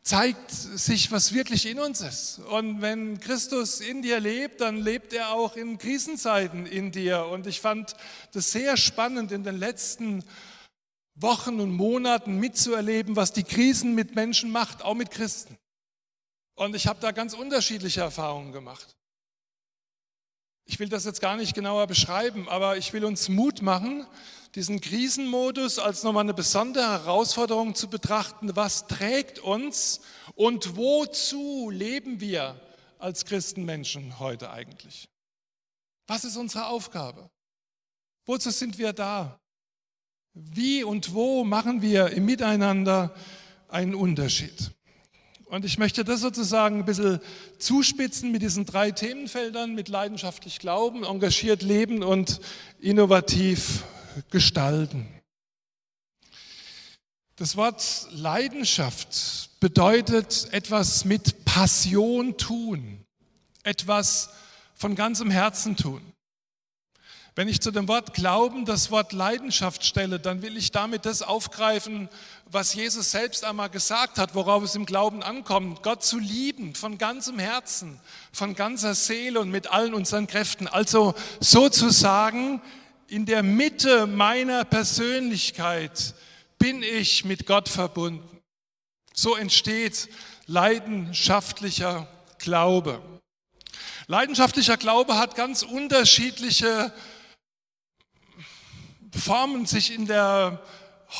zeigt 0.04 0.50
sich, 0.50 1.12
was 1.12 1.34
wirklich 1.34 1.66
in 1.66 1.80
uns 1.80 2.02
ist. 2.02 2.40
Und 2.40 2.82
wenn 2.82 3.20
Christus 3.20 3.82
in 3.82 4.02
dir 4.02 4.20
lebt, 4.20 4.62
dann 4.62 4.78
lebt 4.78 5.14
er 5.14 5.32
auch 5.32 5.56
in 5.56 5.78
Krisenzeiten 5.78 6.66
in 6.66 6.92
dir. 6.92 7.26
Und 7.26 7.48
ich 7.48 7.62
fand 7.62 7.96
das 8.34 8.52
sehr 8.52 8.78
spannend 8.78 9.32
in 9.32 9.44
den 9.44 9.58
letzten 9.58 10.24
Wochen 11.16 11.60
und 11.60 11.72
Monaten 11.72 12.38
mitzuerleben, 12.38 13.16
was 13.16 13.32
die 13.32 13.44
Krisen 13.44 13.94
mit 13.94 14.16
Menschen 14.16 14.52
macht, 14.52 14.82
auch 14.82 14.96
mit 14.96 15.12
Christen. 15.12 15.58
Und 16.56 16.76
ich 16.76 16.88
habe 16.88 17.00
da 17.00 17.12
ganz 17.12 17.34
unterschiedliche 17.34 18.02
Erfahrungen 18.02 18.52
gemacht. 18.52 18.96
Ich 20.72 20.80
will 20.80 20.88
das 20.88 21.04
jetzt 21.04 21.20
gar 21.20 21.36
nicht 21.36 21.54
genauer 21.54 21.86
beschreiben, 21.86 22.48
aber 22.48 22.78
ich 22.78 22.94
will 22.94 23.04
uns 23.04 23.28
Mut 23.28 23.62
machen, 23.62 24.08
diesen 24.56 24.80
Krisenmodus 24.80 25.80
als 25.80 26.04
nochmal 26.04 26.24
eine 26.24 26.34
besondere 26.34 26.90
Herausforderung 26.90 27.76
zu 27.76 27.90
betrachten. 27.90 28.56
Was 28.56 28.88
trägt 28.88 29.40
uns 29.40 30.00
und 30.34 30.78
wozu 30.78 31.70
leben 31.70 32.22
wir 32.22 32.58
als 33.00 33.26
Christenmenschen 33.26 34.18
heute 34.18 34.50
eigentlich? 34.50 35.10
Was 36.08 36.24
ist 36.24 36.38
unsere 36.38 36.68
Aufgabe? 36.68 37.30
Wozu 38.26 38.50
sind 38.50 38.78
wir 38.78 38.94
da? 38.94 39.42
Wie 40.34 40.86
und 40.86 41.14
wo 41.14 41.44
machen 41.44 41.82
wir 41.82 42.12
im 42.12 42.24
Miteinander 42.24 43.14
einen 43.68 43.94
Unterschied? 43.94 44.72
Und 45.52 45.66
ich 45.66 45.78
möchte 45.78 46.06
das 46.06 46.22
sozusagen 46.22 46.78
ein 46.78 46.86
bisschen 46.86 47.20
zuspitzen 47.60 48.32
mit 48.32 48.42
diesen 48.42 48.66
drei 48.66 48.92
Themenfeldern, 48.92 49.76
mit 49.76 49.90
leidenschaftlich 49.90 50.60
Glauben, 50.60 51.04
engagiert 51.04 51.62
leben 51.62 52.04
und 52.04 52.40
innovativ 52.80 53.84
gestalten. 54.30 55.10
Das 57.36 57.58
Wort 57.58 58.08
Leidenschaft 58.12 59.50
bedeutet 59.60 60.48
etwas 60.54 61.04
mit 61.04 61.44
Passion 61.44 62.38
tun, 62.38 63.04
etwas 63.64 64.30
von 64.74 64.96
ganzem 64.96 65.30
Herzen 65.30 65.76
tun. 65.76 66.02
Wenn 67.36 67.48
ich 67.48 67.62
zu 67.62 67.72
dem 67.72 67.88
Wort 67.88 68.14
Glauben 68.14 68.66
das 68.66 68.92
Wort 68.92 69.14
Leidenschaft 69.14 69.86
stelle, 69.86 70.20
dann 70.20 70.42
will 70.42 70.56
ich 70.56 70.72
damit 70.72 71.06
das 71.06 71.22
aufgreifen, 71.22 72.10
was 72.54 72.74
Jesus 72.74 73.12
selbst 73.12 73.46
einmal 73.46 73.70
gesagt 73.70 74.18
hat, 74.18 74.36
worauf 74.36 74.64
es 74.64 74.76
im 74.76 74.86
Glauben 74.86 75.24
ankommt. 75.24 75.84
Gott 75.84 76.04
zu 76.04 76.20
lieben 76.20 76.76
von 76.76 76.98
ganzem 76.98 77.40
Herzen, 77.40 78.00
von 78.34 78.56
ganzer 78.56 78.94
Seele 78.94 79.40
und 79.40 79.50
mit 79.50 79.68
allen 79.68 79.94
unseren 79.94 80.28
Kräften. 80.28 80.68
Also 80.68 81.14
sozusagen 81.40 82.62
in 83.08 83.26
der 83.26 83.42
Mitte 83.42 84.06
meiner 84.06 84.66
Persönlichkeit 84.66 86.14
bin 86.58 86.84
ich 86.84 87.24
mit 87.24 87.46
Gott 87.46 87.70
verbunden. 87.70 88.42
So 89.14 89.36
entsteht 89.36 90.10
leidenschaftlicher 90.46 92.08
Glaube. 92.38 93.02
Leidenschaftlicher 94.08 94.76
Glaube 94.76 95.18
hat 95.18 95.36
ganz 95.36 95.64
unterschiedliche 95.64 96.92
Formen, 99.14 99.66
sich 99.66 99.94
in 99.94 100.06
der 100.06 100.62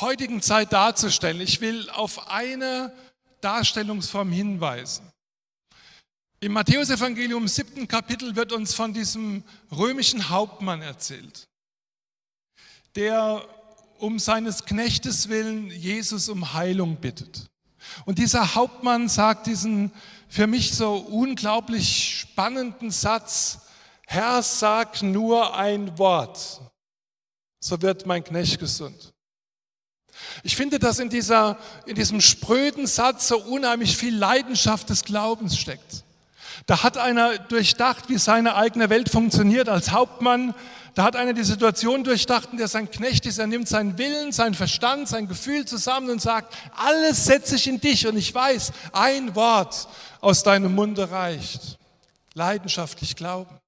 heutigen 0.00 0.42
Zeit 0.42 0.72
darzustellen. 0.72 1.40
Ich 1.40 1.60
will 1.60 1.88
auf 1.90 2.28
eine 2.28 2.92
Darstellungsform 3.40 4.32
hinweisen. 4.32 5.10
Im 6.40 6.52
Matthäusevangelium 6.52 7.46
siebten 7.46 7.86
Kapitel 7.86 8.34
wird 8.34 8.52
uns 8.52 8.74
von 8.74 8.92
diesem 8.92 9.44
römischen 9.70 10.28
Hauptmann 10.28 10.82
erzählt 10.82 11.48
der 12.94 13.46
um 13.98 14.18
seines 14.18 14.64
Knechtes 14.64 15.28
willen 15.28 15.70
Jesus 15.70 16.28
um 16.28 16.52
Heilung 16.54 16.96
bittet. 16.96 17.46
Und 18.04 18.18
dieser 18.18 18.54
Hauptmann 18.54 19.08
sagt 19.08 19.46
diesen 19.46 19.92
für 20.28 20.46
mich 20.46 20.74
so 20.74 20.96
unglaublich 20.96 22.20
spannenden 22.20 22.90
Satz, 22.90 23.60
Herr, 24.06 24.42
sag 24.42 25.02
nur 25.02 25.56
ein 25.56 25.98
Wort, 25.98 26.60
so 27.60 27.80
wird 27.80 28.06
mein 28.06 28.24
Knecht 28.24 28.58
gesund. 28.58 29.11
Ich 30.42 30.56
finde, 30.56 30.78
dass 30.78 30.98
in, 30.98 31.08
dieser, 31.08 31.58
in 31.86 31.94
diesem 31.94 32.20
spröden 32.20 32.86
Satz 32.86 33.28
so 33.28 33.38
unheimlich 33.38 33.96
viel 33.96 34.16
Leidenschaft 34.16 34.90
des 34.90 35.04
Glaubens 35.04 35.56
steckt. 35.58 36.04
Da 36.66 36.82
hat 36.82 36.96
einer 36.96 37.38
durchdacht, 37.38 38.08
wie 38.08 38.18
seine 38.18 38.54
eigene 38.54 38.90
Welt 38.90 39.08
funktioniert 39.08 39.68
als 39.68 39.90
Hauptmann. 39.90 40.54
Da 40.94 41.04
hat 41.04 41.16
einer 41.16 41.32
die 41.32 41.44
Situation 41.44 42.04
durchdacht, 42.04 42.50
in 42.52 42.58
der 42.58 42.68
sein 42.68 42.90
Knecht 42.90 43.26
ist. 43.26 43.38
Er 43.38 43.46
nimmt 43.46 43.66
seinen 43.66 43.98
Willen, 43.98 44.30
seinen 44.32 44.54
Verstand, 44.54 45.08
sein 45.08 45.26
Gefühl 45.26 45.64
zusammen 45.64 46.10
und 46.10 46.20
sagt, 46.20 46.54
alles 46.76 47.24
setze 47.24 47.56
ich 47.56 47.66
in 47.66 47.80
dich. 47.80 48.06
Und 48.06 48.16
ich 48.16 48.34
weiß, 48.34 48.72
ein 48.92 49.34
Wort 49.34 49.88
aus 50.20 50.42
deinem 50.42 50.74
Munde 50.74 51.10
reicht. 51.10 51.78
Leidenschaftlich 52.34 53.16
glauben. 53.16 53.61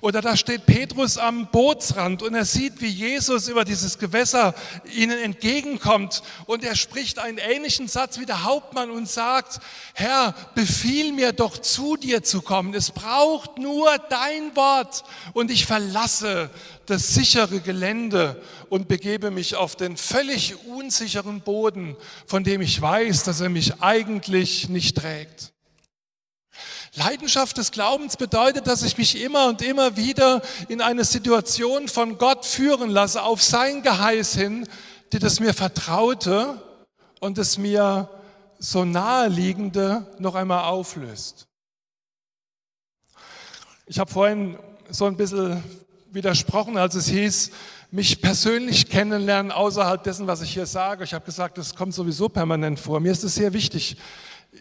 Oder 0.00 0.20
da 0.20 0.36
steht 0.36 0.66
Petrus 0.66 1.18
am 1.18 1.48
Bootsrand 1.50 2.22
und 2.22 2.34
er 2.34 2.44
sieht, 2.44 2.80
wie 2.80 2.88
Jesus 2.88 3.48
über 3.48 3.64
dieses 3.64 3.98
Gewässer 3.98 4.54
ihnen 4.94 5.18
entgegenkommt 5.18 6.22
und 6.46 6.64
er 6.64 6.76
spricht 6.76 7.18
einen 7.18 7.38
ähnlichen 7.38 7.88
Satz 7.88 8.18
wie 8.18 8.26
der 8.26 8.44
Hauptmann 8.44 8.90
und 8.90 9.08
sagt, 9.08 9.60
Herr, 9.94 10.34
befiehl 10.54 11.12
mir 11.12 11.32
doch 11.32 11.58
zu 11.58 11.96
dir 11.96 12.22
zu 12.22 12.42
kommen. 12.42 12.72
Es 12.74 12.92
braucht 12.92 13.58
nur 13.58 13.98
dein 14.10 14.54
Wort 14.54 15.04
und 15.32 15.50
ich 15.50 15.66
verlasse 15.66 16.50
das 16.86 17.14
sichere 17.14 17.60
Gelände 17.60 18.40
und 18.68 18.86
begebe 18.86 19.30
mich 19.30 19.56
auf 19.56 19.74
den 19.74 19.96
völlig 19.96 20.54
unsicheren 20.66 21.40
Boden, 21.40 21.96
von 22.26 22.44
dem 22.44 22.60
ich 22.60 22.80
weiß, 22.80 23.24
dass 23.24 23.40
er 23.40 23.48
mich 23.48 23.80
eigentlich 23.80 24.68
nicht 24.68 24.96
trägt. 24.98 25.53
Leidenschaft 26.96 27.58
des 27.58 27.72
Glaubens 27.72 28.16
bedeutet, 28.16 28.66
dass 28.66 28.82
ich 28.82 28.96
mich 28.96 29.20
immer 29.20 29.48
und 29.48 29.62
immer 29.62 29.96
wieder 29.96 30.42
in 30.68 30.80
eine 30.80 31.04
Situation 31.04 31.88
von 31.88 32.18
Gott 32.18 32.44
führen 32.44 32.90
lasse, 32.90 33.22
auf 33.22 33.42
sein 33.42 33.82
Geheiß 33.82 34.34
hin, 34.34 34.68
die 35.12 35.18
das 35.18 35.40
mir 35.40 35.54
vertraute 35.54 36.62
und 37.20 37.38
es 37.38 37.58
mir 37.58 38.08
so 38.58 38.84
naheliegende 38.84 40.06
noch 40.18 40.34
einmal 40.34 40.64
auflöst. 40.64 41.46
Ich 43.86 43.98
habe 43.98 44.10
vorhin 44.10 44.58
so 44.88 45.06
ein 45.06 45.16
bisschen 45.16 45.62
widersprochen, 46.10 46.78
als 46.78 46.94
es 46.94 47.06
hieß, 47.08 47.50
mich 47.90 48.20
persönlich 48.20 48.88
kennenlernen 48.88 49.52
außerhalb 49.52 50.02
dessen, 50.02 50.26
was 50.26 50.42
ich 50.42 50.52
hier 50.52 50.66
sage. 50.66 51.04
Ich 51.04 51.12
habe 51.12 51.24
gesagt, 51.24 51.58
das 51.58 51.74
kommt 51.74 51.94
sowieso 51.94 52.28
permanent 52.28 52.80
vor. 52.80 53.00
Mir 53.00 53.12
ist 53.12 53.24
es 53.24 53.34
sehr 53.34 53.52
wichtig, 53.52 53.96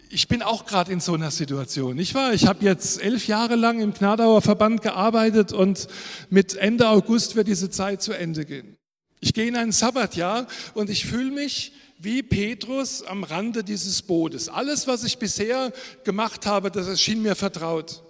ich 0.10 0.28
bin 0.28 0.42
auch 0.42 0.66
gerade 0.66 0.92
in 0.92 1.00
so 1.00 1.14
einer 1.14 1.32
Situation. 1.32 1.98
Ich 1.98 2.14
war, 2.14 2.34
ich 2.34 2.46
habe 2.46 2.64
jetzt 2.64 3.02
elf 3.02 3.28
Jahre 3.28 3.56
lang 3.56 3.82
im 3.82 3.94
Gnadauer 3.94 4.42
Verband 4.42 4.82
gearbeitet 4.82 5.52
und 5.52 5.88
mit 6.30 6.56
Ende 6.56 6.88
August 6.88 7.36
wird 7.36 7.48
diese 7.48 7.70
Zeit 7.70 8.02
zu 8.02 8.14
Ende 8.14 8.46
gehen. 8.46 8.78
Ich 9.20 9.34
gehe 9.34 9.48
in 9.48 9.56
ein 9.56 9.72
Sabbatjahr 9.72 10.48
und 10.74 10.90
ich 10.90 11.06
fühle 11.06 11.32
mich 11.32 11.74
wie 11.98 12.22
Petrus 12.22 13.04
am 13.04 13.24
Rande 13.24 13.64
dieses 13.64 14.02
Bootes. 14.02 14.50
Alles, 14.50 14.88
was 14.88 15.04
ich 15.04 15.18
bisher 15.18 15.72
gemacht 16.04 16.46
habe, 16.46 16.70
das 16.70 16.88
erschien 16.88 17.22
mir 17.22 17.36
vertraut. 17.36 18.04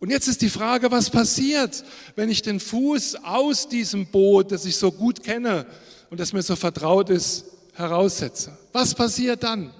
Und 0.00 0.10
jetzt 0.10 0.28
ist 0.28 0.42
die 0.42 0.50
Frage, 0.50 0.90
was 0.90 1.08
passiert, 1.08 1.84
wenn 2.16 2.28
ich 2.28 2.42
den 2.42 2.60
Fuß 2.60 3.24
aus 3.24 3.68
diesem 3.68 4.06
Boot, 4.06 4.52
das 4.52 4.66
ich 4.66 4.76
so 4.76 4.92
gut 4.92 5.22
kenne 5.22 5.66
und 6.10 6.20
das 6.20 6.32
mir 6.32 6.42
so 6.42 6.56
vertraut 6.56 7.08
ist, 7.08 7.44
heraussetze? 7.74 8.58
Was 8.72 8.94
passiert 8.94 9.42
dann? 9.42 9.72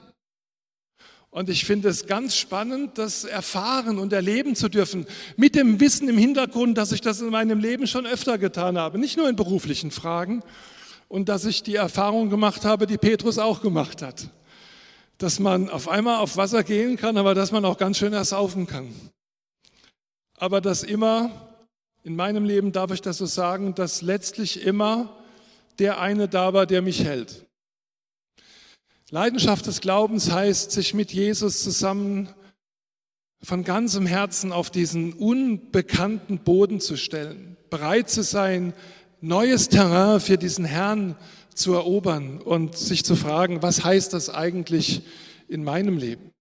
Und 1.37 1.51
ich 1.51 1.67
finde 1.67 1.91
es 1.91 2.07
ganz 2.07 2.35
spannend, 2.35 2.97
das 2.97 3.25
erfahren 3.25 3.99
und 3.99 4.11
erleben 4.15 4.57
zu 4.57 4.71
dürfen, 4.71 5.05
mit 5.37 5.55
dem 5.55 5.81
Wissen 5.81 6.09
im 6.09 6.17
Hintergrund, 6.17 6.79
dass 6.79 6.93
ich 6.93 7.03
das 7.03 7.21
in 7.21 7.29
meinem 7.29 7.61
Leben 7.61 7.87
schon 7.87 8.07
öfter 8.07 8.39
getan 8.39 8.79
habe, 8.79 8.97
nicht 8.97 9.19
nur 9.19 9.29
in 9.29 9.37
beruflichen 9.37 9.91
Fragen, 9.91 10.43
und 11.09 11.29
dass 11.29 11.45
ich 11.45 11.63
die 11.63 11.75
Erfahrung 11.75 12.31
gemacht 12.31 12.65
habe, 12.65 12.87
die 12.87 12.97
Petrus 12.97 13.37
auch 13.37 13.61
gemacht 13.61 14.01
hat. 14.01 14.31
Dass 15.19 15.39
man 15.39 15.69
auf 15.69 15.91
einmal 15.91 16.21
auf 16.21 16.39
Wasser 16.39 16.65
gehen 16.65 16.97
kann, 16.97 17.19
aber 17.19 17.35
dass 17.35 17.53
man 17.53 17.67
auch 17.67 17.77
ganz 17.77 17.99
schön 17.99 18.15
ersaufen 18.15 18.67
kann. 18.67 18.89
Aber 20.39 20.63
dass 20.63 20.85
immer, 20.85 21.53
in 22.03 22.17
meinem 22.17 22.47
Leben 22.47 22.73
darf 22.73 22.93
ich 22.93 23.03
das 23.03 23.19
so 23.19 23.27
sagen, 23.27 23.75
dass 23.75 24.01
letztlich 24.01 24.65
immer 24.65 25.15
der 25.81 26.01
eine 26.01 26.29
da 26.29 26.55
war, 26.55 26.65
der 26.65 26.81
mich 26.81 27.05
hält. 27.05 27.46
Leidenschaft 29.11 29.67
des 29.67 29.81
Glaubens 29.81 30.33
heißt, 30.33 30.73
sich 30.73 30.93
mit 30.93 31.13
Jesus 31.13 31.63
zusammen 31.63 32.29
von 33.41 33.63
ganzem 33.63 34.05
Herzen 34.05 34.51
auf 34.51 34.71
diesen 34.71 35.13
unbekannten 35.13 36.39
Boden 36.39 36.81
zu 36.81 36.97
stellen, 36.97 37.57
bereit 37.71 38.11
zu 38.11 38.25
sein, 38.25 38.73
neues 39.21 39.69
Terrain 39.69 40.19
für 40.19 40.39
diesen 40.39 40.65
Herrn 40.65 41.17
zu 41.55 41.75
erobern 41.75 42.41
und 42.41 42.77
sich 42.77 43.05
zu 43.05 43.15
fragen, 43.15 43.63
was 43.63 43.85
heißt 43.85 44.13
das 44.13 44.29
eigentlich 44.29 45.03
in 45.47 45.63
meinem 45.63 45.99
Leben? 45.99 46.33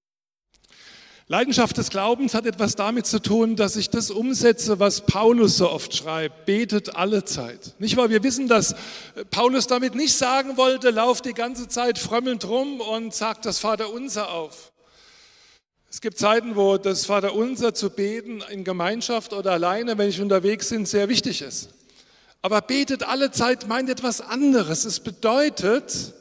Leidenschaft 1.28 1.78
des 1.78 1.90
Glaubens 1.90 2.36
hat 2.36 2.46
etwas 2.46 2.76
damit 2.76 3.08
zu 3.08 3.20
tun, 3.20 3.56
dass 3.56 3.78
ich 3.78 3.90
das 3.90 4.12
umsetze, 4.12 4.80
was 4.80 5.02
Paulus 5.02 5.58
so 5.58 5.72
oft 5.72 5.96
schreibt. 5.96 6.46
Betet 6.46 6.96
alle 6.96 7.26
Zeit. 7.26 7.74
Nicht 7.80 7.98
wahr? 7.98 8.12
Wir 8.12 8.22
wissen, 8.22 8.48
dass 8.48 8.76
Paulus 9.32 9.66
damit 9.66 9.96
nicht 9.96 10.14
sagen 10.14 10.56
wollte, 10.56 10.92
lauf 10.92 11.24
die 11.24 11.34
ganze 11.34 11.68
Zeit 11.68 11.98
frömmelnd 11.98 12.48
rum 12.48 12.80
und 12.80 13.12
sagt 13.12 13.48
das 13.48 13.58
Vaterunser 13.58 14.30
auf. 14.32 14.72
Es 15.90 16.00
gibt 16.00 16.20
Zeiten, 16.20 16.56
wo 16.56 16.78
das 16.78 17.08
Vaterunser 17.08 17.74
zu 17.74 17.90
beten 17.90 18.44
in 18.52 18.64
Gemeinschaft 18.64 19.34
oder 19.34 19.54
alleine, 19.54 19.98
wenn 19.98 20.10
ich 20.10 20.22
unterwegs 20.22 20.70
bin, 20.70 20.86
sehr 20.86 21.10
wichtig 21.10 21.42
ist. 21.42 21.70
Aber 22.44 22.62
betet 22.62 23.02
alle 23.02 23.32
Zeit 23.32 23.68
meint 23.68 23.90
etwas 23.90 24.22
anderes. 24.22 24.86
Es 24.86 25.00
bedeutet, 25.00 26.14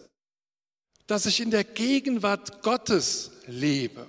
dass 1.06 1.26
ich 1.26 1.40
in 1.40 1.50
der 1.50 1.64
Gegenwart 1.64 2.62
Gottes 2.62 3.32
lebe. 3.46 4.06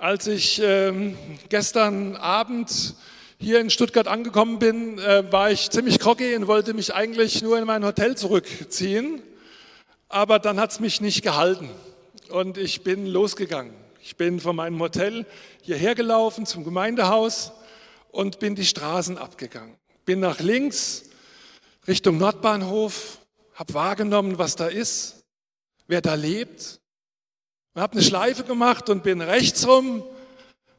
Als 0.00 0.26
ich 0.28 0.62
äh, 0.62 1.14
gestern 1.50 2.16
Abend 2.16 2.94
hier 3.38 3.60
in 3.60 3.68
Stuttgart 3.68 4.08
angekommen 4.08 4.58
bin, 4.58 4.98
äh, 4.98 5.30
war 5.30 5.50
ich 5.50 5.68
ziemlich 5.68 5.98
groggy 5.98 6.34
und 6.36 6.46
wollte 6.46 6.72
mich 6.72 6.94
eigentlich 6.94 7.42
nur 7.42 7.58
in 7.58 7.66
mein 7.66 7.84
Hotel 7.84 8.16
zurückziehen. 8.16 9.20
Aber 10.08 10.38
dann 10.38 10.58
hat 10.58 10.70
es 10.70 10.80
mich 10.80 11.02
nicht 11.02 11.20
gehalten 11.20 11.68
und 12.30 12.56
ich 12.56 12.82
bin 12.82 13.04
losgegangen. 13.04 13.74
Ich 14.00 14.16
bin 14.16 14.40
von 14.40 14.56
meinem 14.56 14.80
Hotel 14.80 15.26
hierher 15.60 15.94
gelaufen 15.94 16.46
zum 16.46 16.64
Gemeindehaus 16.64 17.52
und 18.10 18.38
bin 18.38 18.54
die 18.54 18.64
Straßen 18.64 19.18
abgegangen. 19.18 19.76
Bin 20.06 20.20
nach 20.20 20.40
links 20.40 21.10
Richtung 21.86 22.16
Nordbahnhof, 22.16 23.18
habe 23.52 23.74
wahrgenommen, 23.74 24.38
was 24.38 24.56
da 24.56 24.68
ist, 24.68 25.26
wer 25.88 26.00
da 26.00 26.14
lebt 26.14 26.79
ich 27.74 27.80
habe 27.80 27.92
eine 27.92 28.02
Schleife 28.02 28.42
gemacht 28.42 28.88
und 28.88 29.04
bin 29.04 29.20
rechts 29.20 29.66
rum 29.66 30.02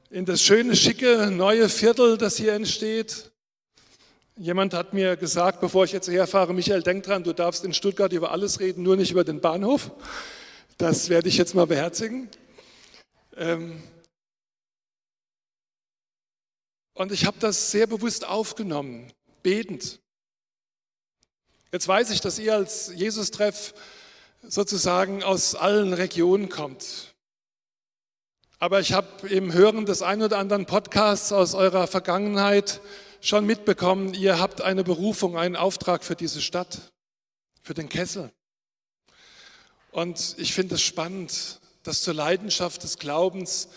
in 0.10 0.25
das 0.25 0.41
schöne, 0.41 0.75
schicke, 0.75 1.31
neue 1.31 1.69
Viertel, 1.69 2.17
das 2.17 2.36
hier 2.36 2.51
entsteht. 2.51 3.31
Jemand 4.36 4.74
hat 4.74 4.93
mir 4.93 5.15
gesagt, 5.15 5.62
bevor 5.62 5.86
ich 5.86 5.93
jetzt 5.93 6.10
herfahre, 6.10 6.53
Michael, 6.53 6.83
denk 6.83 7.03
dran, 7.03 7.24
du 7.24 7.31
darfst 7.31 7.63
in 7.63 7.74
Stuttgart 7.74 8.12
über 8.12 8.31
alles 8.31 8.60
reden, 8.60 8.83
nur 8.83 8.98
nicht 8.98 9.12
über 9.12 9.24
den 9.24 9.39
Bahnhof. 9.39 9.89
Das 10.77 11.07
werde 11.07 11.29
ich 11.29 11.38
jetzt 11.38 11.55
mal 11.55 11.65
beherzigen. 11.65 12.29
Ähm, 13.38 13.81
und 16.93 17.13
ich 17.13 17.25
habe 17.25 17.38
das 17.39 17.71
sehr 17.71 17.88
bewusst 17.88 18.27
aufgenommen, 18.27 19.13
betend. 19.43 20.01
Jetzt 21.71 21.88
weiß 21.88 22.10
ich, 22.10 22.19
dass 22.19 22.38
ihr 22.38 22.53
als 22.53 22.91
Jesus-Treff 22.93 23.74
sozusagen 24.41 25.24
aus 25.24 25.55
allen 25.55 25.93
Regionen 25.93 26.50
kommt. 26.50 27.13
Aber 28.60 28.79
ich 28.79 28.93
habe 28.93 29.27
im 29.27 29.53
Hören 29.53 29.86
des 29.86 30.01
ein 30.01 30.21
oder 30.21 30.38
anderen 30.38 30.65
Podcasts 30.65 31.31
aus 31.31 31.55
eurer 31.55 31.88
Vergangenheit 31.88 32.81
schon 33.19 33.45
mitbekommen, 33.45 34.13
ihr 34.13 34.39
habt 34.39 34.62
eine 34.62 34.83
Berufung, 34.83 35.38
einen 35.38 35.55
Auftrag 35.55 36.03
für 36.03 36.15
diese 36.15 36.41
Stadt, 36.41 36.91
für 37.62 37.74
den 37.74 37.89
Kessel. 37.89 38.31
Und 39.91 40.36
ich 40.38 40.53
finde 40.53 40.75
es 40.75 40.81
spannend, 40.81 41.60
dass 41.83 42.01
zur 42.01 42.13
Leidenschaft 42.13 42.83
des 42.83 42.98
Glaubens 42.98 43.69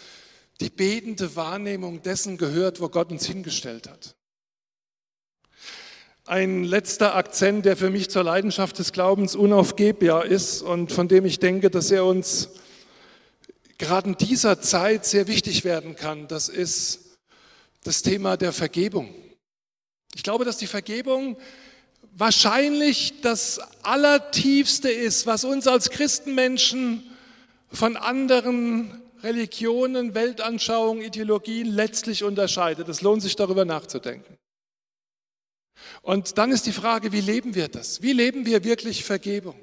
die 0.60 0.70
betende 0.70 1.34
Wahrnehmung 1.36 2.02
dessen 2.02 2.36
gehört, 2.36 2.80
wo 2.80 2.88
Gott 2.88 3.10
uns 3.10 3.26
hingestellt 3.26 3.88
hat. 3.88 4.14
Ein 6.26 6.64
letzter 6.64 7.16
Akzent, 7.16 7.66
der 7.66 7.76
für 7.76 7.90
mich 7.90 8.08
zur 8.08 8.24
Leidenschaft 8.24 8.78
des 8.78 8.92
Glaubens 8.92 9.36
unaufgebbar 9.36 10.24
ist 10.24 10.62
und 10.62 10.90
von 10.90 11.06
dem 11.06 11.26
ich 11.26 11.38
denke, 11.38 11.68
dass 11.68 11.90
er 11.90 12.06
uns 12.06 12.48
gerade 13.76 14.08
in 14.08 14.16
dieser 14.16 14.58
Zeit 14.62 15.04
sehr 15.04 15.28
wichtig 15.28 15.64
werden 15.64 15.96
kann, 15.96 16.26
das 16.26 16.48
ist 16.48 17.18
das 17.82 18.00
Thema 18.00 18.38
der 18.38 18.54
Vergebung. 18.54 19.14
Ich 20.14 20.22
glaube, 20.22 20.46
dass 20.46 20.56
die 20.56 20.66
Vergebung 20.66 21.36
wahrscheinlich 22.16 23.20
das 23.20 23.60
Allertiefste 23.82 24.90
ist, 24.90 25.26
was 25.26 25.44
uns 25.44 25.66
als 25.66 25.90
Christenmenschen 25.90 27.02
von 27.70 27.98
anderen 27.98 29.02
Religionen, 29.22 30.14
Weltanschauungen, 30.14 31.04
Ideologien 31.04 31.66
letztlich 31.66 32.24
unterscheidet. 32.24 32.88
Es 32.88 33.02
lohnt 33.02 33.20
sich 33.20 33.36
darüber 33.36 33.66
nachzudenken. 33.66 34.38
Und 36.02 36.38
dann 36.38 36.50
ist 36.50 36.66
die 36.66 36.72
Frage, 36.72 37.12
wie 37.12 37.20
leben 37.20 37.54
wir 37.54 37.68
das? 37.68 38.02
Wie 38.02 38.12
leben 38.12 38.46
wir 38.46 38.64
wirklich 38.64 39.04
Vergebung? 39.04 39.56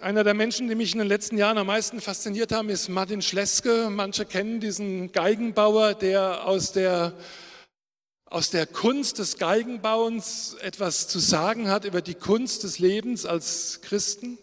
Einer 0.00 0.22
der 0.22 0.34
Menschen, 0.34 0.68
die 0.68 0.74
mich 0.74 0.92
in 0.92 0.98
den 0.98 1.08
letzten 1.08 1.38
Jahren 1.38 1.58
am 1.58 1.66
meisten 1.66 2.00
fasziniert 2.00 2.52
haben, 2.52 2.68
ist 2.68 2.88
Martin 2.88 3.20
Schleske. 3.20 3.88
Manche 3.90 4.24
kennen 4.24 4.60
diesen 4.60 5.10
Geigenbauer, 5.10 5.94
der 5.94 6.46
aus 6.46 6.72
der, 6.72 7.14
aus 8.26 8.50
der 8.50 8.66
Kunst 8.66 9.18
des 9.18 9.38
Geigenbauens 9.38 10.56
etwas 10.60 11.08
zu 11.08 11.18
sagen 11.18 11.68
hat 11.68 11.84
über 11.84 12.00
die 12.00 12.14
Kunst 12.14 12.62
des 12.62 12.78
Lebens 12.78 13.26
als 13.26 13.80
Christen. 13.82 14.38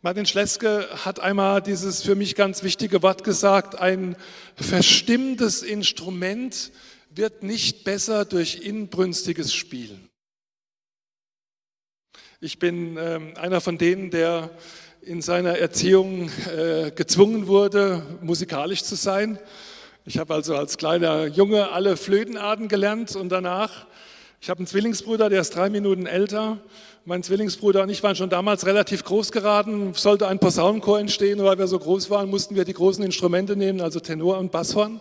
Martin 0.00 0.26
Schleske 0.26 0.88
hat 1.04 1.20
einmal 1.20 1.60
dieses 1.60 2.02
für 2.02 2.14
mich 2.14 2.34
ganz 2.34 2.62
wichtige 2.62 3.02
Wort 3.02 3.24
gesagt, 3.24 3.76
ein 3.76 4.16
verstimmtes 4.56 5.62
Instrument 5.62 6.72
wird 7.10 7.42
nicht 7.42 7.84
besser 7.84 8.24
durch 8.24 8.60
inbrünstiges 8.62 9.52
Spielen. 9.54 10.08
Ich 12.40 12.58
bin 12.58 12.96
äh, 12.96 13.20
einer 13.36 13.60
von 13.60 13.78
denen, 13.78 14.10
der 14.10 14.50
in 15.02 15.22
seiner 15.22 15.58
Erziehung 15.58 16.30
äh, 16.54 16.90
gezwungen 16.90 17.46
wurde, 17.46 18.02
musikalisch 18.20 18.84
zu 18.84 18.94
sein. 18.94 19.38
Ich 20.04 20.18
habe 20.18 20.34
also 20.34 20.56
als 20.56 20.78
kleiner 20.78 21.26
Junge 21.26 21.70
alle 21.70 21.96
Flötenarten 21.96 22.68
gelernt 22.68 23.16
und 23.16 23.30
danach, 23.30 23.86
ich 24.40 24.50
habe 24.50 24.58
einen 24.58 24.66
Zwillingsbruder, 24.66 25.28
der 25.28 25.40
ist 25.40 25.56
drei 25.56 25.68
Minuten 25.68 26.06
älter. 26.06 26.58
Mein 27.04 27.22
Zwillingsbruder 27.22 27.82
und 27.82 27.90
ich 27.90 28.02
waren 28.02 28.14
schon 28.14 28.30
damals 28.30 28.66
relativ 28.66 29.02
groß 29.02 29.32
geraten. 29.32 29.94
Sollte 29.94 30.28
ein 30.28 30.38
Posaunenchor 30.38 31.00
entstehen, 31.00 31.42
weil 31.42 31.58
wir 31.58 31.66
so 31.66 31.78
groß 31.78 32.08
waren, 32.10 32.30
mussten 32.30 32.54
wir 32.54 32.64
die 32.64 32.74
großen 32.74 33.02
Instrumente 33.02 33.56
nehmen, 33.56 33.80
also 33.80 33.98
Tenor 33.98 34.38
und 34.38 34.52
Basshorn. 34.52 35.00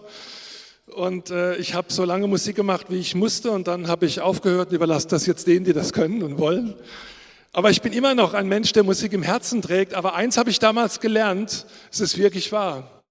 Und 0.93 1.32
äh, 1.32 1.58
ich 1.58 1.73
habe 1.73 1.91
so 1.91 2.06
lange 2.06 2.28
Musik 2.28 2.56
gemacht, 2.56 2.88
wie 2.89 3.00
ich 3.00 3.13
musste, 3.13 3.52
und 3.52 3.67
dann 3.67 3.88
habe 3.88 4.06
ich 4.06 4.21
aufgehört 4.21 4.69
und 4.69 4.76
überlasse 4.76 5.08
das 5.08 5.26
jetzt 5.26 5.45
denen, 5.45 5.65
die 5.65 5.73
das 5.73 5.93
können 5.93 6.23
und 6.23 6.38
wollen. 6.38 6.76
Aber 7.52 7.71
ich 7.71 7.82
bin 7.82 7.91
immer 7.91 8.15
noch 8.15 8.34
ein 8.34 8.47
Mensch, 8.47 8.71
der 8.71 8.84
Musik 8.84 9.13
im 9.13 9.23
Herzen 9.23 9.62
trägt. 9.62 9.93
Aber 9.93 10.15
eins 10.15 10.38
habe 10.38 10.50
ich 10.50 10.60
damals 10.60 11.00
gelernt, 11.00 11.65
es 11.91 12.00
ist 12.00 12.17
wirklich 12.17 12.52
wahr. 12.52 13.04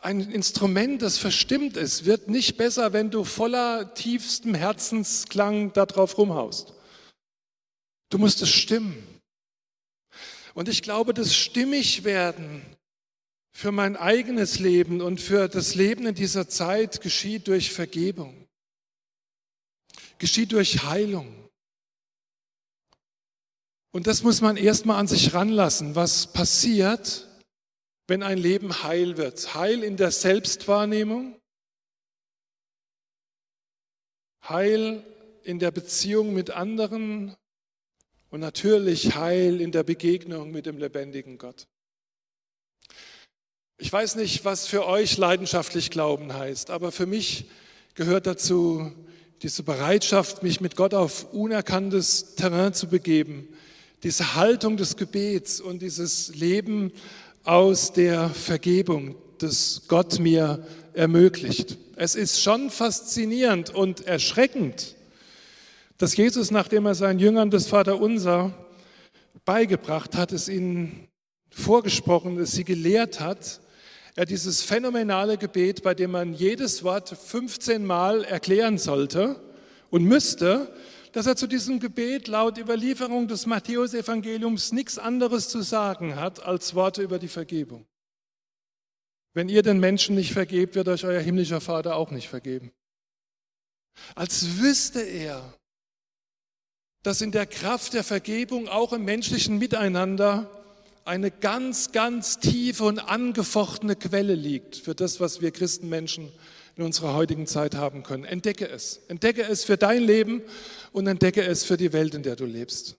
Ein 0.00 0.20
Instrument, 0.20 1.02
das 1.02 1.18
verstimmt 1.18 1.76
ist, 1.76 2.04
wird 2.06 2.28
nicht 2.28 2.56
besser, 2.56 2.92
wenn 2.92 3.10
du 3.10 3.24
voller 3.24 3.94
tiefstem 3.94 4.54
Herzensklang 4.54 5.72
darauf 5.72 6.18
rumhaust. 6.18 6.72
Du 8.10 8.18
musst 8.18 8.42
es 8.42 8.48
stimmen. 8.48 8.96
Und 10.54 10.68
ich 10.68 10.82
glaube, 10.82 11.14
das 11.14 11.34
Stimmigwerden 11.34 12.62
für 13.52 13.70
mein 13.70 13.96
eigenes 13.96 14.58
Leben 14.58 15.00
und 15.00 15.20
für 15.20 15.48
das 15.48 15.74
Leben 15.74 16.06
in 16.06 16.14
dieser 16.14 16.48
Zeit 16.48 17.00
geschieht 17.00 17.48
durch 17.48 17.70
Vergebung, 17.72 18.48
geschieht 20.18 20.52
durch 20.52 20.84
Heilung. 20.84 21.50
Und 23.92 24.06
das 24.06 24.22
muss 24.22 24.40
man 24.40 24.56
erstmal 24.56 24.98
an 24.98 25.06
sich 25.06 25.34
ranlassen, 25.34 25.94
was 25.94 26.32
passiert, 26.32 27.28
wenn 28.06 28.22
ein 28.22 28.38
Leben 28.38 28.82
heil 28.82 29.18
wird. 29.18 29.54
Heil 29.54 29.82
in 29.82 29.98
der 29.98 30.10
Selbstwahrnehmung, 30.10 31.38
Heil 34.48 35.04
in 35.44 35.58
der 35.58 35.70
Beziehung 35.70 36.32
mit 36.32 36.50
anderen 36.50 37.36
und 38.30 38.40
natürlich 38.40 39.14
Heil 39.14 39.60
in 39.60 39.72
der 39.72 39.82
Begegnung 39.84 40.50
mit 40.50 40.66
dem 40.66 40.78
lebendigen 40.78 41.38
Gott. 41.38 41.68
Ich 43.82 43.92
weiß 43.92 44.14
nicht, 44.14 44.44
was 44.44 44.68
für 44.68 44.86
euch 44.86 45.18
leidenschaftlich 45.18 45.90
Glauben 45.90 46.32
heißt, 46.32 46.70
aber 46.70 46.92
für 46.92 47.04
mich 47.04 47.46
gehört 47.96 48.28
dazu 48.28 48.92
diese 49.42 49.64
Bereitschaft, 49.64 50.44
mich 50.44 50.60
mit 50.60 50.76
Gott 50.76 50.94
auf 50.94 51.32
unerkanntes 51.32 52.36
Terrain 52.36 52.74
zu 52.74 52.86
begeben, 52.86 53.48
diese 54.04 54.36
Haltung 54.36 54.76
des 54.76 54.96
Gebets 54.96 55.60
und 55.60 55.82
dieses 55.82 56.32
Leben 56.36 56.92
aus 57.42 57.92
der 57.92 58.30
Vergebung, 58.30 59.16
das 59.38 59.82
Gott 59.88 60.20
mir 60.20 60.64
ermöglicht. 60.92 61.76
Es 61.96 62.14
ist 62.14 62.40
schon 62.40 62.70
faszinierend 62.70 63.74
und 63.74 64.06
erschreckend, 64.06 64.94
dass 65.98 66.16
Jesus, 66.16 66.52
nachdem 66.52 66.86
er 66.86 66.94
seinen 66.94 67.18
Jüngern 67.18 67.50
das 67.50 67.66
Vaterunser 67.66 68.54
beigebracht 69.44 70.16
hat, 70.16 70.30
es 70.30 70.48
ihnen 70.48 71.08
vorgesprochen, 71.50 72.38
es 72.38 72.52
sie 72.52 72.62
gelehrt 72.62 73.18
hat, 73.18 73.58
er 74.14 74.26
dieses 74.26 74.62
phänomenale 74.62 75.38
Gebet, 75.38 75.82
bei 75.82 75.94
dem 75.94 76.10
man 76.10 76.34
jedes 76.34 76.84
Wort 76.84 77.08
15 77.08 77.84
Mal 77.84 78.24
erklären 78.24 78.78
sollte 78.78 79.40
und 79.90 80.04
müsste, 80.04 80.74
dass 81.12 81.26
er 81.26 81.36
zu 81.36 81.46
diesem 81.46 81.80
Gebet 81.80 82.28
laut 82.28 82.58
Überlieferung 82.58 83.28
des 83.28 83.46
Matthäusevangeliums 83.46 84.72
nichts 84.72 84.98
anderes 84.98 85.48
zu 85.48 85.62
sagen 85.62 86.16
hat 86.16 86.42
als 86.42 86.74
Worte 86.74 87.02
über 87.02 87.18
die 87.18 87.28
Vergebung. 87.28 87.86
Wenn 89.34 89.48
ihr 89.48 89.62
den 89.62 89.80
Menschen 89.80 90.14
nicht 90.14 90.32
vergebt, 90.32 90.74
wird 90.74 90.88
euch 90.88 91.04
euer 91.04 91.20
himmlischer 91.20 91.60
Vater 91.60 91.96
auch 91.96 92.10
nicht 92.10 92.28
vergeben. 92.28 92.72
Als 94.14 94.58
wüsste 94.58 95.00
er, 95.00 95.54
dass 97.02 97.20
in 97.20 97.32
der 97.32 97.46
Kraft 97.46 97.94
der 97.94 98.04
Vergebung 98.04 98.68
auch 98.68 98.92
im 98.92 99.04
menschlichen 99.04 99.58
Miteinander 99.58 100.61
eine 101.04 101.30
ganz, 101.30 101.92
ganz 101.92 102.38
tiefe 102.38 102.84
und 102.84 102.98
angefochtene 102.98 103.96
Quelle 103.96 104.34
liegt 104.34 104.76
für 104.76 104.94
das, 104.94 105.20
was 105.20 105.40
wir 105.40 105.50
Christenmenschen 105.50 106.30
in 106.76 106.84
unserer 106.84 107.14
heutigen 107.14 107.46
Zeit 107.46 107.74
haben 107.74 108.02
können. 108.02 108.24
Entdecke 108.24 108.68
es. 108.68 109.00
Entdecke 109.08 109.42
es 109.42 109.64
für 109.64 109.76
dein 109.76 110.02
Leben 110.02 110.42
und 110.92 111.06
entdecke 111.06 111.42
es 111.42 111.64
für 111.64 111.76
die 111.76 111.92
Welt, 111.92 112.14
in 112.14 112.22
der 112.22 112.36
du 112.36 112.44
lebst. 112.44 112.96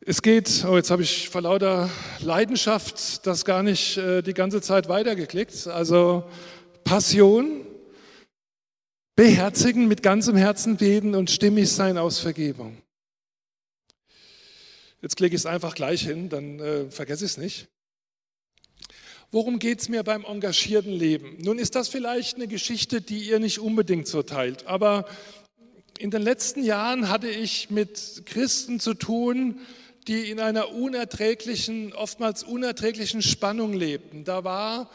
Es 0.00 0.22
geht, 0.22 0.64
oh, 0.66 0.76
jetzt 0.76 0.90
habe 0.90 1.02
ich 1.02 1.28
vor 1.28 1.42
lauter 1.42 1.90
Leidenschaft 2.20 3.26
das 3.26 3.44
gar 3.44 3.62
nicht 3.62 3.98
äh, 3.98 4.22
die 4.22 4.32
ganze 4.32 4.60
Zeit 4.62 4.88
weitergeklickt. 4.88 5.66
Also 5.66 6.24
Passion, 6.84 7.66
beherzigen, 9.16 9.86
mit 9.88 10.02
ganzem 10.02 10.36
Herzen 10.36 10.76
beten 10.76 11.14
und 11.14 11.30
stimmig 11.30 11.70
sein 11.70 11.98
aus 11.98 12.20
Vergebung. 12.20 12.80
Jetzt 15.00 15.16
klicke 15.16 15.36
ich 15.36 15.42
es 15.42 15.46
einfach 15.46 15.74
gleich 15.74 16.02
hin, 16.02 16.28
dann 16.28 16.58
äh, 16.58 16.90
vergesse 16.90 17.24
ich 17.24 17.32
es 17.32 17.36
nicht. 17.38 17.68
Worum 19.30 19.58
geht 19.58 19.80
es 19.80 19.88
mir 19.88 20.02
beim 20.02 20.24
engagierten 20.24 20.92
Leben? 20.92 21.36
Nun 21.40 21.58
ist 21.58 21.74
das 21.74 21.88
vielleicht 21.88 22.36
eine 22.36 22.48
Geschichte, 22.48 23.00
die 23.00 23.28
ihr 23.28 23.38
nicht 23.38 23.58
unbedingt 23.58 24.08
so 24.08 24.22
teilt, 24.22 24.66
aber 24.66 25.06
in 25.98 26.10
den 26.10 26.22
letzten 26.22 26.64
Jahren 26.64 27.08
hatte 27.08 27.28
ich 27.28 27.70
mit 27.70 28.22
Christen 28.24 28.80
zu 28.80 28.94
tun, 28.94 29.60
die 30.06 30.30
in 30.30 30.40
einer 30.40 30.70
unerträglichen, 30.70 31.92
oftmals 31.92 32.42
unerträglichen 32.42 33.20
Spannung 33.20 33.74
lebten. 33.74 34.24
Da, 34.24 34.44
war, 34.44 34.90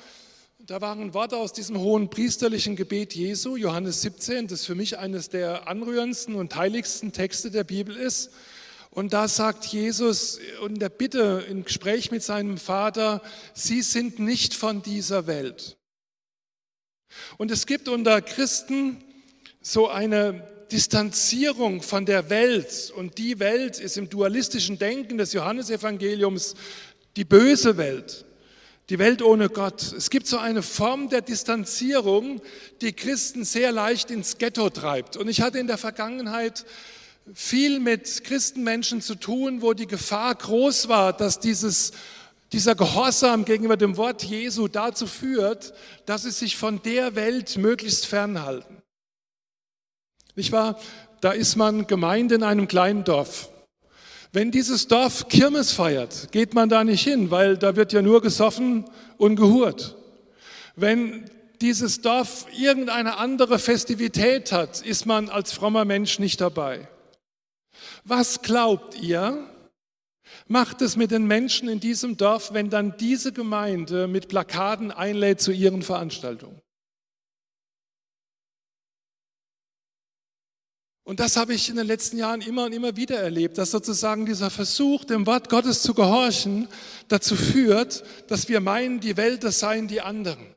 da 0.60 0.82
waren 0.82 1.14
Worte 1.14 1.38
aus 1.38 1.54
diesem 1.54 1.78
hohen 1.78 2.10
priesterlichen 2.10 2.76
Gebet 2.76 3.14
Jesu, 3.14 3.56
Johannes 3.56 4.02
17, 4.02 4.48
das 4.48 4.66
für 4.66 4.76
mich 4.76 4.98
eines 4.98 5.30
der 5.30 5.68
anrührendsten 5.68 6.36
und 6.36 6.56
heiligsten 6.56 7.12
Texte 7.12 7.52
der 7.52 7.64
Bibel 7.64 7.96
ist. 7.96 8.32
Und 8.94 9.12
da 9.12 9.28
sagt 9.28 9.66
Jesus 9.66 10.40
in 10.64 10.78
der 10.78 10.90
Bitte, 10.90 11.44
im 11.50 11.64
Gespräch 11.64 12.12
mit 12.12 12.22
seinem 12.22 12.60
Vater, 12.60 13.24
Sie 13.56 13.82
sind 13.82 14.20
nicht 14.20 14.54
von 14.54 14.84
dieser 14.84 15.26
Welt. 15.26 15.78
Und 17.38 17.50
es 17.50 17.66
gibt 17.66 17.88
unter 17.88 18.22
Christen 18.22 19.04
so 19.62 19.90
eine 19.90 20.48
Distanzierung 20.72 21.82
von 21.82 22.06
der 22.06 22.30
Welt. 22.30 22.94
Und 22.96 23.18
die 23.18 23.40
Welt 23.40 23.80
ist 23.80 23.98
im 23.98 24.12
dualistischen 24.12 24.78
Denken 24.78 25.18
des 25.18 25.34
Johannesevangeliums 25.34 26.54
die 27.16 27.26
böse 27.26 27.78
Welt, 27.78 28.26
die 28.90 29.00
Welt 29.00 29.24
ohne 29.24 29.50
Gott. 29.50 29.82
Es 29.92 30.12
gibt 30.12 30.28
so 30.28 30.38
eine 30.38 30.62
Form 30.62 31.10
der 31.10 31.22
Distanzierung, 31.22 32.44
die 32.82 32.94
Christen 32.94 33.44
sehr 33.44 33.72
leicht 33.72 34.12
ins 34.12 34.38
Ghetto 34.38 34.70
treibt. 34.70 35.18
Und 35.18 35.30
ich 35.30 35.42
hatte 35.42 35.58
in 35.58 35.66
der 35.66 35.80
Vergangenheit 35.80 36.64
viel 37.34 37.80
mit 37.80 38.24
Christenmenschen 38.24 39.02
zu 39.02 39.16
tun, 39.16 39.62
wo 39.62 39.74
die 39.74 39.88
Gefahr 39.88 40.36
groß 40.36 40.88
war, 40.88 41.14
dass 41.14 41.40
dieses 41.40 41.92
dieser 42.54 42.76
Gehorsam 42.76 43.46
gegenüber 43.46 43.78
dem 43.78 43.98
Wort 43.98 44.24
Jesu 44.24 44.68
dazu 44.68 45.08
führt, 45.08 45.74
dass 46.06 46.22
sie 46.22 46.32
sich 46.32 46.56
von 46.56 46.82
der 46.84 47.16
Welt 47.16 47.58
möglichst 47.58 48.06
fernhalten. 48.06 48.78
Nicht 50.36 50.52
wahr? 50.52 50.80
Da 51.20 51.32
ist 51.32 51.56
man 51.56 51.88
Gemeinde 51.88 52.36
in 52.36 52.44
einem 52.44 52.68
kleinen 52.68 53.04
Dorf. 53.04 53.50
Wenn 54.32 54.52
dieses 54.52 54.88
Dorf 54.88 55.28
Kirmes 55.30 55.72
feiert, 55.72 56.32
geht 56.32 56.54
man 56.54 56.70
da 56.70 56.84
nicht 56.84 57.04
hin, 57.04 57.32
weil 57.32 57.58
da 57.58 57.76
wird 57.76 57.92
ja 57.92 58.04
nur 58.04 58.22
gesoffen 58.22 58.86
und 59.18 59.36
gehurt. 59.36 59.96
Wenn 60.76 61.30
dieses 61.62 62.02
Dorf 62.02 62.46
irgendeine 62.56 63.18
andere 63.18 63.58
Festivität 63.58 64.52
hat, 64.52 64.82
ist 64.82 65.06
man 65.06 65.30
als 65.30 65.54
frommer 65.54 65.86
Mensch 65.86 66.20
nicht 66.20 66.42
dabei. 66.42 66.88
Was 68.04 68.42
glaubt 68.42 68.96
ihr, 69.02 69.50
macht 70.48 70.82
es 70.82 70.96
mit 70.96 71.12
den 71.12 71.26
Menschen 71.26 71.70
in 71.70 71.80
diesem 71.80 72.18
Dorf, 72.18 72.54
wenn 72.54 72.70
dann 72.70 72.98
diese 72.98 73.32
Gemeinde 73.34 74.08
mit 74.08 74.28
Plakaten 74.28 74.92
einlädt 74.92 75.42
zu 75.42 75.52
ihren 75.52 75.82
Veranstaltungen? 75.82 76.62
Und 81.06 81.20
das 81.20 81.36
habe 81.36 81.54
ich 81.54 81.68
in 81.68 81.76
den 81.76 81.86
letzten 81.86 82.18
Jahren 82.18 82.40
immer 82.40 82.66
und 82.66 82.72
immer 82.72 82.96
wieder 82.96 83.20
erlebt, 83.20 83.58
dass 83.58 83.72
sozusagen 83.72 84.26
dieser 84.26 84.50
Versuch, 84.50 85.04
dem 85.04 85.26
Wort 85.26 85.50
Gottes 85.50 85.82
zu 85.82 85.94
gehorchen, 85.94 86.70
dazu 87.10 87.36
führt, 87.36 88.06
dass 88.30 88.48
wir 88.48 88.62
meinen, 88.62 89.02
die 89.02 89.18
Welt, 89.18 89.44
das 89.44 89.60
seien 89.60 89.90
die 89.90 90.00
anderen. 90.00 90.53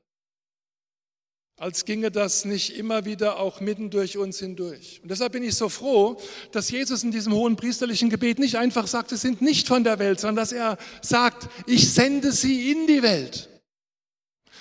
Als 1.59 1.87
ginge 1.87 2.11
das 2.11 2.45
nicht 2.45 2.77
immer 2.77 3.07
wieder 3.07 3.39
auch 3.39 3.61
mitten 3.61 3.89
durch 3.89 4.19
uns 4.19 4.39
hindurch. 4.41 5.01
Und 5.03 5.11
deshalb 5.11 5.33
bin 5.33 5.43
ich 5.43 5.55
so 5.55 5.71
froh, 5.71 6.19
dass 6.53 6.71
Jesus 6.71 7.03
in 7.03 7.13
diesem 7.13 7.33
hohen 7.33 7.57
priesterlichen 7.57 8.11
Gebet 8.11 8.39
nicht 8.39 8.57
einfach 8.57 8.87
sagt, 8.87 9.09
sie 9.09 9.17
sind 9.17 9.41
nicht 9.41 9.67
von 9.67 9.83
der 9.83 9.99
Welt, 9.99 10.21
sondern 10.21 10.37
dass 10.37 10.53
er 10.53 10.77
sagt, 11.01 11.49
ich 11.67 11.91
sende 11.91 12.33
sie 12.33 12.73
in 12.73 12.87
die 12.87 13.03
Welt. 13.03 13.49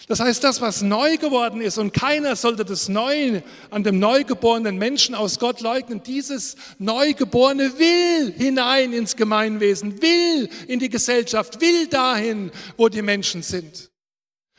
Das 0.08 0.22
heißt, 0.22 0.42
das, 0.44 0.62
was 0.62 0.84
neu 0.84 1.18
geworden 1.18 1.60
ist, 1.60 1.78
und 1.78 1.92
keiner 1.92 2.38
sollte 2.38 2.64
das 2.64 2.88
Neue 2.88 3.44
an 3.72 3.84
dem 3.84 4.00
neugeborenen 4.00 4.78
Menschen 4.78 5.16
aus 5.16 5.40
Gott 5.40 5.60
leugnen, 5.60 6.02
dieses 6.02 6.56
Neugeborene 6.78 7.78
will 7.78 8.32
hinein 8.38 8.94
ins 8.94 9.18
Gemeinwesen, 9.18 10.02
will 10.02 10.48
in 10.68 10.80
die 10.80 10.90
Gesellschaft, 10.90 11.60
will 11.60 11.88
dahin, 11.88 12.52
wo 12.78 12.88
die 12.88 13.02
Menschen 13.02 13.42
sind. 13.42 13.90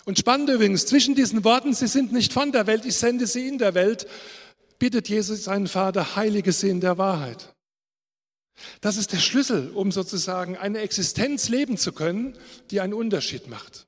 Und 0.06 0.18
spannend 0.18 0.48
übrigens, 0.48 0.86
zwischen 0.86 1.14
diesen 1.14 1.44
Worten, 1.44 1.74
sie 1.74 1.88
sind 1.88 2.12
nicht 2.12 2.32
von 2.32 2.50
der 2.52 2.66
Welt, 2.66 2.86
ich 2.86 2.96
sende 2.96 3.26
sie 3.26 3.46
in 3.46 3.58
der 3.58 3.74
Welt, 3.74 4.06
bittet 4.78 5.10
Jesus 5.10 5.44
seinen 5.44 5.68
Vater, 5.68 6.16
heilige 6.16 6.52
sie 6.52 6.70
in 6.70 6.80
der 6.80 6.96
Wahrheit. 6.96 7.54
Das 8.80 8.96
ist 8.96 9.12
der 9.12 9.18
Schlüssel, 9.18 9.70
um 9.74 9.92
sozusagen 9.92 10.56
eine 10.56 10.78
Existenz 10.78 11.50
leben 11.50 11.76
zu 11.76 11.92
können, 11.92 12.38
die 12.70 12.80
einen 12.80 12.94
Unterschied 12.94 13.48
macht 13.48 13.86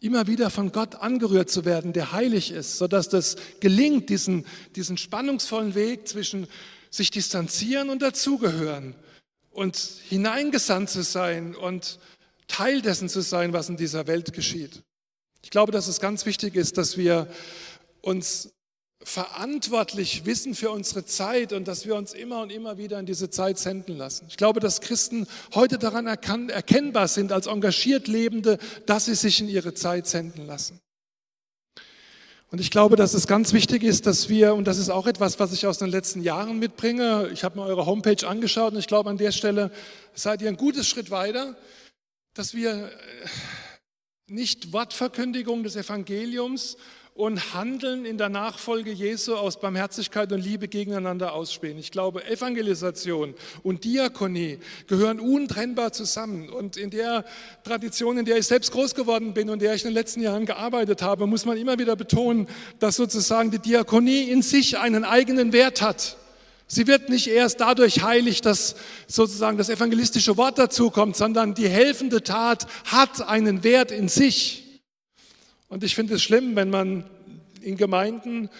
immer 0.00 0.26
wieder 0.26 0.50
von 0.50 0.72
Gott 0.72 0.96
angerührt 0.96 1.50
zu 1.50 1.64
werden, 1.64 1.92
der 1.92 2.12
heilig 2.12 2.50
ist, 2.50 2.78
sodass 2.78 3.08
das 3.08 3.36
gelingt, 3.60 4.08
diesen, 4.10 4.46
diesen 4.76 4.96
spannungsvollen 4.96 5.74
Weg 5.74 6.08
zwischen 6.08 6.46
sich 6.90 7.10
distanzieren 7.10 7.90
und 7.90 8.02
dazugehören 8.02 8.94
und 9.50 9.76
hineingesandt 9.76 10.90
zu 10.90 11.02
sein 11.02 11.54
und 11.54 11.98
Teil 12.48 12.82
dessen 12.82 13.08
zu 13.08 13.20
sein, 13.20 13.52
was 13.52 13.68
in 13.68 13.76
dieser 13.76 14.06
Welt 14.06 14.32
geschieht. 14.32 14.82
Ich 15.42 15.50
glaube, 15.50 15.70
dass 15.70 15.86
es 15.86 16.00
ganz 16.00 16.26
wichtig 16.26 16.56
ist, 16.56 16.76
dass 16.78 16.96
wir 16.96 17.28
uns 18.00 18.50
verantwortlich 19.02 20.26
wissen 20.26 20.54
für 20.54 20.70
unsere 20.70 21.04
Zeit 21.04 21.52
und 21.52 21.68
dass 21.68 21.86
wir 21.86 21.94
uns 21.94 22.12
immer 22.12 22.42
und 22.42 22.50
immer 22.50 22.78
wieder 22.78 22.98
in 22.98 23.06
diese 23.06 23.30
Zeit 23.30 23.58
senden 23.58 23.96
lassen. 23.96 24.26
Ich 24.28 24.36
glaube, 24.36 24.60
dass 24.60 24.80
Christen 24.80 25.26
heute 25.54 25.78
daran 25.78 26.06
erkennbar 26.06 27.06
sind 27.06 27.30
als 27.30 27.46
engagiert 27.46 28.08
Lebende, 28.08 28.58
dass 28.86 29.04
sie 29.04 29.14
sich 29.14 29.40
in 29.40 29.48
ihre 29.48 29.72
Zeit 29.72 30.06
senden 30.06 30.46
lassen. 30.46 30.80
Und 32.50 32.60
ich 32.60 32.70
glaube, 32.70 32.96
dass 32.96 33.12
es 33.12 33.26
ganz 33.26 33.52
wichtig 33.52 33.82
ist, 33.82 34.06
dass 34.06 34.30
wir, 34.30 34.54
und 34.54 34.64
das 34.64 34.78
ist 34.78 34.88
auch 34.88 35.06
etwas, 35.06 35.38
was 35.38 35.52
ich 35.52 35.66
aus 35.66 35.78
den 35.78 35.90
letzten 35.90 36.22
Jahren 36.22 36.58
mitbringe, 36.58 37.28
ich 37.32 37.44
habe 37.44 37.58
mir 37.58 37.66
eure 37.66 37.84
Homepage 37.84 38.26
angeschaut 38.26 38.72
und 38.72 38.78
ich 38.78 38.86
glaube, 38.86 39.10
an 39.10 39.18
der 39.18 39.32
Stelle 39.32 39.70
seid 40.14 40.40
ihr 40.40 40.48
ein 40.48 40.56
gutes 40.56 40.88
Schritt 40.88 41.10
weiter, 41.10 41.56
dass 42.38 42.54
wir 42.54 42.70
äh, 42.70 42.88
nicht 44.28 44.72
Wortverkündigung 44.72 45.64
des 45.64 45.74
Evangeliums 45.74 46.76
und 47.14 47.52
Handeln 47.52 48.04
in 48.04 48.16
der 48.16 48.28
Nachfolge 48.28 48.92
Jesu 48.92 49.34
aus 49.34 49.58
Barmherzigkeit 49.58 50.30
und 50.30 50.38
Liebe 50.38 50.68
gegeneinander 50.68 51.32
ausspähen. 51.32 51.76
Ich 51.78 51.90
glaube, 51.90 52.24
Evangelisation 52.26 53.34
und 53.64 53.82
Diakonie 53.82 54.60
gehören 54.86 55.18
untrennbar 55.18 55.92
zusammen. 55.92 56.48
Und 56.48 56.76
in 56.76 56.90
der 56.90 57.24
Tradition, 57.64 58.18
in 58.18 58.24
der 58.24 58.38
ich 58.38 58.46
selbst 58.46 58.70
groß 58.70 58.94
geworden 58.94 59.34
bin 59.34 59.50
und 59.50 59.54
in 59.54 59.66
der 59.66 59.74
ich 59.74 59.82
in 59.82 59.88
den 59.88 59.94
letzten 59.94 60.20
Jahren 60.20 60.46
gearbeitet 60.46 61.02
habe, 61.02 61.26
muss 61.26 61.44
man 61.44 61.56
immer 61.56 61.76
wieder 61.80 61.96
betonen, 61.96 62.46
dass 62.78 62.94
sozusagen 62.94 63.50
die 63.50 63.58
Diakonie 63.58 64.30
in 64.30 64.42
sich 64.42 64.78
einen 64.78 65.02
eigenen 65.02 65.52
Wert 65.52 65.82
hat. 65.82 66.16
Sie 66.70 66.86
wird 66.86 67.08
nicht 67.08 67.28
erst 67.28 67.60
dadurch 67.60 68.02
heilig, 68.02 68.42
dass 68.42 68.76
sozusagen 69.06 69.56
das 69.56 69.70
evangelistische 69.70 70.36
Wort 70.36 70.58
dazukommt, 70.58 71.16
sondern 71.16 71.54
die 71.54 71.68
helfende 71.68 72.22
Tat 72.22 72.66
hat 72.84 73.26
einen 73.26 73.64
Wert 73.64 73.90
in 73.90 74.08
sich. 74.08 74.82
Und 75.68 75.82
ich 75.82 75.94
finde 75.94 76.14
es 76.14 76.22
schlimm, 76.22 76.56
wenn 76.56 76.68
man 76.68 77.04
in 77.62 77.78
Gemeinden 77.78 78.50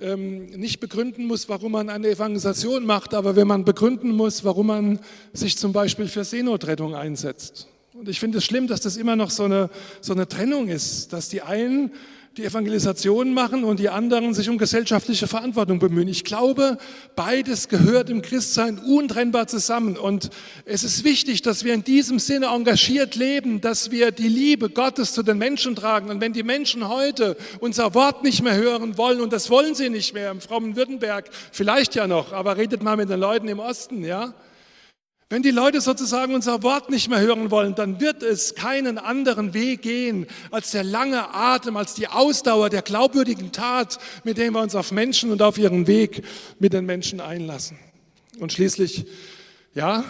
ähm, 0.00 0.46
nicht 0.46 0.80
begründen 0.80 1.26
muss, 1.26 1.50
warum 1.50 1.72
man 1.72 1.90
eine 1.90 2.08
Evangelisation 2.08 2.86
macht, 2.86 3.12
aber 3.12 3.36
wenn 3.36 3.46
man 3.46 3.66
begründen 3.66 4.12
muss, 4.12 4.44
warum 4.44 4.68
man 4.68 5.00
sich 5.34 5.58
zum 5.58 5.72
Beispiel 5.72 6.08
für 6.08 6.24
Seenotrettung 6.24 6.94
einsetzt. 6.94 7.68
Und 7.92 8.08
ich 8.08 8.20
finde 8.20 8.38
es 8.38 8.44
schlimm, 8.44 8.66
dass 8.66 8.80
das 8.80 8.96
immer 8.96 9.16
noch 9.16 9.30
so 9.30 9.44
eine, 9.44 9.70
so 10.00 10.12
eine 10.14 10.26
Trennung 10.26 10.68
ist, 10.68 11.12
dass 11.12 11.28
die 11.28 11.42
einen 11.42 11.92
die 12.38 12.44
Evangelisation 12.44 13.34
machen 13.34 13.64
und 13.64 13.80
die 13.80 13.88
anderen 13.88 14.32
sich 14.32 14.48
um 14.48 14.58
gesellschaftliche 14.58 15.26
Verantwortung 15.26 15.80
bemühen. 15.80 16.06
Ich 16.06 16.22
glaube, 16.22 16.78
beides 17.16 17.68
gehört 17.68 18.10
im 18.10 18.22
Christsein 18.22 18.78
untrennbar 18.78 19.48
zusammen. 19.48 19.96
Und 19.96 20.30
es 20.64 20.84
ist 20.84 21.02
wichtig, 21.02 21.42
dass 21.42 21.64
wir 21.64 21.74
in 21.74 21.82
diesem 21.82 22.20
Sinne 22.20 22.46
engagiert 22.46 23.16
leben, 23.16 23.60
dass 23.60 23.90
wir 23.90 24.12
die 24.12 24.28
Liebe 24.28 24.70
Gottes 24.70 25.12
zu 25.14 25.24
den 25.24 25.38
Menschen 25.38 25.74
tragen. 25.74 26.10
Und 26.10 26.20
wenn 26.20 26.32
die 26.32 26.44
Menschen 26.44 26.88
heute 26.88 27.36
unser 27.58 27.92
Wort 27.94 28.22
nicht 28.22 28.42
mehr 28.42 28.54
hören 28.54 28.96
wollen, 28.96 29.20
und 29.20 29.32
das 29.32 29.50
wollen 29.50 29.74
sie 29.74 29.90
nicht 29.90 30.14
mehr 30.14 30.30
im 30.30 30.40
frommen 30.40 30.76
Württemberg, 30.76 31.28
vielleicht 31.50 31.96
ja 31.96 32.06
noch, 32.06 32.32
aber 32.32 32.56
redet 32.56 32.84
mal 32.84 32.96
mit 32.96 33.10
den 33.10 33.18
Leuten 33.18 33.48
im 33.48 33.58
Osten, 33.58 34.04
ja, 34.04 34.32
wenn 35.30 35.42
die 35.42 35.50
Leute 35.50 35.82
sozusagen 35.82 36.34
unser 36.34 36.62
Wort 36.62 36.88
nicht 36.88 37.10
mehr 37.10 37.20
hören 37.20 37.50
wollen, 37.50 37.74
dann 37.74 38.00
wird 38.00 38.22
es 38.22 38.54
keinen 38.54 38.96
anderen 38.96 39.52
Weg 39.52 39.82
gehen 39.82 40.26
als 40.50 40.70
der 40.70 40.84
lange 40.84 41.34
Atem, 41.34 41.76
als 41.76 41.94
die 41.94 42.08
Ausdauer 42.08 42.70
der 42.70 42.80
glaubwürdigen 42.80 43.52
Tat, 43.52 43.98
mit 44.24 44.38
dem 44.38 44.54
wir 44.54 44.62
uns 44.62 44.74
auf 44.74 44.90
Menschen 44.90 45.30
und 45.30 45.42
auf 45.42 45.58
ihren 45.58 45.86
Weg 45.86 46.24
mit 46.58 46.72
den 46.72 46.86
Menschen 46.86 47.20
einlassen. 47.20 47.78
Und 48.40 48.54
schließlich, 48.54 49.04
ja, 49.74 50.02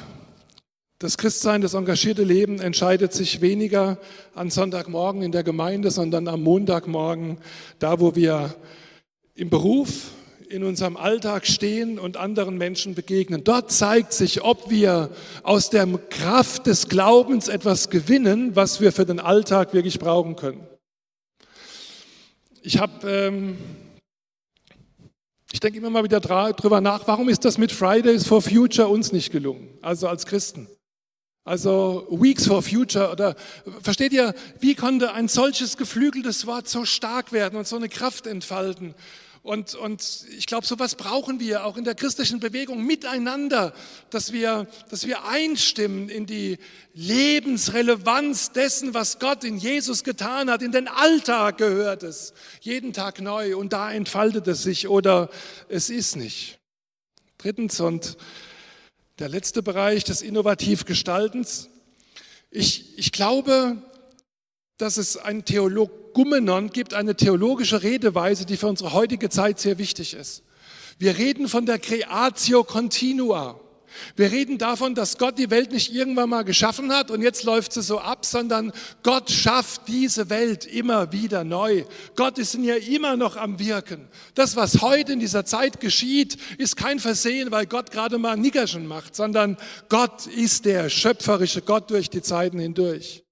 das 1.01 1.19
Christsein, 1.19 1.63
das 1.63 1.75
engagierte 1.75 2.23
Leben 2.23 2.61
entscheidet 2.61 3.13
sich 3.13 3.41
weniger 3.41 3.99
an 4.35 4.51
Sonntagmorgen 4.51 5.23
in 5.23 5.33
der 5.33 5.43
Gemeinde, 5.43 5.91
sondern 5.91 6.29
am 6.29 6.43
Montagmorgen, 6.43 7.39
da 7.81 7.99
wo 7.99 8.15
wir 8.15 8.55
im 9.35 9.51
Beruf, 9.51 10.11
in 10.51 10.65
unserem 10.65 10.97
Alltag 10.97 11.47
stehen 11.47 11.99
und 11.99 12.17
anderen 12.17 12.57
Menschen 12.57 12.95
begegnen. 12.95 13.45
Dort 13.45 13.71
zeigt 13.71 14.13
sich, 14.13 14.43
ob 14.43 14.71
wir 14.71 15.11
aus 15.43 15.71
der 15.71 15.87
Kraft 16.11 16.67
des 16.67 16.89
Glaubens 16.89 17.49
etwas 17.49 17.91
gewinnen, 17.91 18.57
was 18.57 18.81
wir 18.81 18.93
für 18.93 19.07
den 19.07 19.21
Alltag 19.21 19.75
wirklich 19.75 19.99
brauchen 19.99 20.37
können. 20.37 20.67
Ich 22.63 22.79
habe, 22.79 23.09
ähm, 23.11 23.59
ich 25.53 25.61
denke 25.61 25.79
immer 25.79 25.91
mal 25.91 26.05
wieder 26.05 26.21
drüber 26.21 26.81
nach, 26.81 27.07
warum 27.07 27.29
ist 27.29 27.45
das 27.45 27.59
mit 27.59 27.73
Fridays 27.73 28.27
for 28.27 28.43
Future 28.43 28.89
uns 28.89 29.13
nicht 29.13 29.31
gelungen, 29.31 29.69
also 29.83 30.09
als 30.09 30.27
Christen? 30.27 30.69
Also 31.45 32.07
Weeks 32.11 32.47
for 32.47 32.63
Future 32.63 33.11
oder 33.11 33.35
versteht 33.81 34.13
ihr, 34.13 34.35
wie 34.61 34.75
konnte 34.75 35.15
ein 35.15 35.29
solches 35.29 35.79
geflügeltes 35.79 36.47
Wort 36.47 36.69
so 36.69 36.85
stark 36.85 37.33
werden 37.33 37.59
und 37.59 37.67
so 37.67 37.77
eine 37.77 37.89
Kraft 37.89 38.27
entfalten? 38.27 38.95
Und, 39.43 39.75
und 39.75 40.27
ich 40.37 40.47
glaube, 40.47 40.67
sowas 40.67 40.95
brauchen 40.95 41.41
wir 41.41 41.65
auch 41.65 41.77
in 41.77 41.85
der 41.85 41.95
christlichen 41.95 42.41
Bewegung 42.41 42.85
miteinander, 42.85 43.73
dass 44.11 44.33
wir, 44.33 44.67
dass 44.91 45.07
wir 45.07 45.25
einstimmen 45.25 46.09
in 46.09 46.27
die 46.27 46.59
Lebensrelevanz 46.95 48.53
dessen, 48.53 48.95
was 48.95 49.19
Gott 49.19 49.45
in 49.45 49.57
Jesus 49.57 50.05
getan 50.05 50.51
hat. 50.51 50.63
In 50.63 50.73
den 50.73 50.89
Alltag 50.89 51.59
gehört 51.59 52.03
es, 52.03 52.35
jeden 52.61 52.93
Tag 52.93 53.21
neu 53.21 53.57
und 53.57 53.73
da 53.73 53.93
entfaltet 53.93 54.47
es 54.49 54.63
sich 54.63 54.89
oder 54.89 55.31
es 55.69 55.91
ist 55.91 56.17
nicht. 56.17 56.59
Drittens 57.39 57.81
und 57.81 58.17
der 59.19 59.29
letzte 59.29 59.63
Bereich 59.63 60.05
des 60.05 60.23
Innovativgestaltens. 60.23 61.69
Ich, 62.51 62.99
ich 62.99 63.13
glaube, 63.13 63.83
dass 64.77 64.97
es 64.97 65.17
ein 65.17 65.45
Theolog 65.45 66.08
Gumenon 66.19 66.71
gibt 66.71 66.95
eine 66.95 67.15
theologische 67.15 67.85
Redeweise, 67.85 68.45
die 68.45 68.57
für 68.57 68.67
unsere 68.67 68.93
heutige 68.93 69.31
Zeit 69.31 69.61
sehr 69.61 69.79
wichtig 69.79 70.15
ist. 70.15 70.43
Wir 70.99 71.17
reden 71.17 71.47
von 71.47 71.65
der 71.65 71.79
Creatio 71.79 72.65
Continua. 72.65 73.61
Wir 74.17 74.33
reden 74.33 74.59
davon, 74.59 74.97
dass 74.97 75.17
Gott 75.17 75.39
die 75.39 75.49
Welt 75.49 75.71
nicht 75.71 75.95
irgendwann 75.95 76.29
mal 76.29 76.43
geschaffen 76.43 76.93
hat 76.93 77.13
und 77.13 77.23
jetzt 77.23 77.45
läuft 77.45 77.73
sie 77.73 77.83
so 77.83 78.01
ab, 78.01 78.27
sondern 78.27 78.73
Gott 79.05 79.31
schafft 79.31 79.83
diese 79.87 80.29
Welt 80.29 80.67
immer 80.67 81.13
wieder 81.13 81.45
neu. 81.45 81.85
Gott 82.17 82.37
ist 82.39 82.57
in 82.57 82.65
ihr 82.65 82.85
immer 82.89 83.17
noch 83.17 83.37
am 83.37 83.61
Wirken. 83.61 84.09
Das, 84.35 84.57
was 84.57 84.83
heute 84.83 85.13
in 85.13 85.21
dieser 85.21 85.45
Zeit 85.45 85.79
geschieht, 85.79 86.37
ist 86.59 86.77
kein 86.77 86.99
Versehen, 86.99 87.53
weil 87.53 87.67
Gott 87.67 87.93
gerade 87.93 88.19
mal 88.19 88.33
ein 88.33 88.41
Nickerchen 88.41 88.89
macht, 88.89 89.15
sondern 89.15 89.57
Gott 89.89 90.27
ist 90.27 90.65
der 90.65 90.91
schöpferische 90.91 91.63
Gott 91.63 91.93
durch 91.93 92.11
die 92.11 92.23
Zeiten 92.23 92.59
hindurch. 92.59 93.23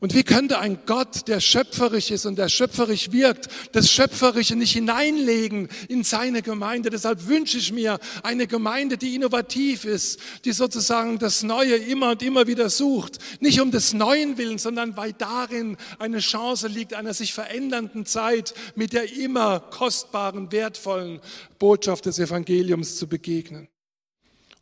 Und 0.00 0.14
wie 0.14 0.22
könnte 0.22 0.58
ein 0.58 0.78
Gott, 0.86 1.28
der 1.28 1.40
schöpferisch 1.40 2.10
ist 2.10 2.24
und 2.24 2.36
der 2.36 2.48
schöpferisch 2.48 3.12
wirkt, 3.12 3.48
das 3.72 3.90
Schöpferische 3.90 4.56
nicht 4.56 4.72
hineinlegen 4.72 5.68
in 5.88 6.04
seine 6.04 6.40
Gemeinde? 6.40 6.88
Deshalb 6.88 7.28
wünsche 7.28 7.58
ich 7.58 7.70
mir 7.70 7.98
eine 8.22 8.46
Gemeinde, 8.46 8.96
die 8.96 9.14
innovativ 9.14 9.84
ist, 9.84 10.18
die 10.46 10.52
sozusagen 10.52 11.18
das 11.18 11.42
Neue 11.42 11.76
immer 11.76 12.12
und 12.12 12.22
immer 12.22 12.46
wieder 12.46 12.70
sucht. 12.70 13.18
Nicht 13.40 13.60
um 13.60 13.70
des 13.70 13.92
Neuen 13.92 14.38
willen, 14.38 14.56
sondern 14.56 14.96
weil 14.96 15.12
darin 15.12 15.76
eine 15.98 16.20
Chance 16.20 16.68
liegt, 16.68 16.94
einer 16.94 17.12
sich 17.12 17.34
verändernden 17.34 18.06
Zeit 18.06 18.54
mit 18.74 18.94
der 18.94 19.12
immer 19.18 19.60
kostbaren, 19.60 20.50
wertvollen 20.50 21.20
Botschaft 21.58 22.06
des 22.06 22.18
Evangeliums 22.18 22.96
zu 22.96 23.06
begegnen. 23.06 23.68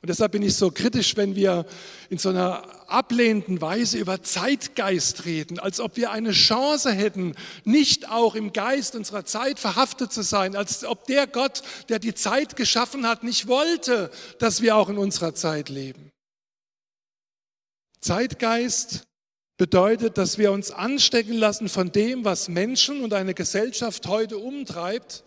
Und 0.00 0.10
deshalb 0.10 0.32
bin 0.32 0.42
ich 0.42 0.54
so 0.54 0.70
kritisch, 0.70 1.16
wenn 1.16 1.34
wir 1.34 1.66
in 2.08 2.18
so 2.18 2.28
einer 2.28 2.62
ablehnenden 2.88 3.60
Weise 3.60 3.98
über 3.98 4.22
Zeitgeist 4.22 5.24
reden, 5.24 5.58
als 5.58 5.80
ob 5.80 5.96
wir 5.96 6.12
eine 6.12 6.30
Chance 6.30 6.92
hätten, 6.92 7.34
nicht 7.64 8.08
auch 8.08 8.36
im 8.36 8.52
Geist 8.52 8.94
unserer 8.94 9.24
Zeit 9.24 9.58
verhaftet 9.58 10.12
zu 10.12 10.22
sein, 10.22 10.54
als 10.54 10.84
ob 10.84 11.06
der 11.06 11.26
Gott, 11.26 11.62
der 11.88 11.98
die 11.98 12.14
Zeit 12.14 12.54
geschaffen 12.54 13.08
hat, 13.08 13.24
nicht 13.24 13.48
wollte, 13.48 14.10
dass 14.38 14.62
wir 14.62 14.76
auch 14.76 14.88
in 14.88 14.98
unserer 14.98 15.34
Zeit 15.34 15.68
leben. 15.68 16.12
Zeitgeist 18.00 19.02
bedeutet, 19.56 20.16
dass 20.16 20.38
wir 20.38 20.52
uns 20.52 20.70
anstecken 20.70 21.34
lassen 21.34 21.68
von 21.68 21.90
dem, 21.90 22.24
was 22.24 22.48
Menschen 22.48 23.02
und 23.02 23.12
eine 23.12 23.34
Gesellschaft 23.34 24.06
heute 24.06 24.38
umtreibt 24.38 25.24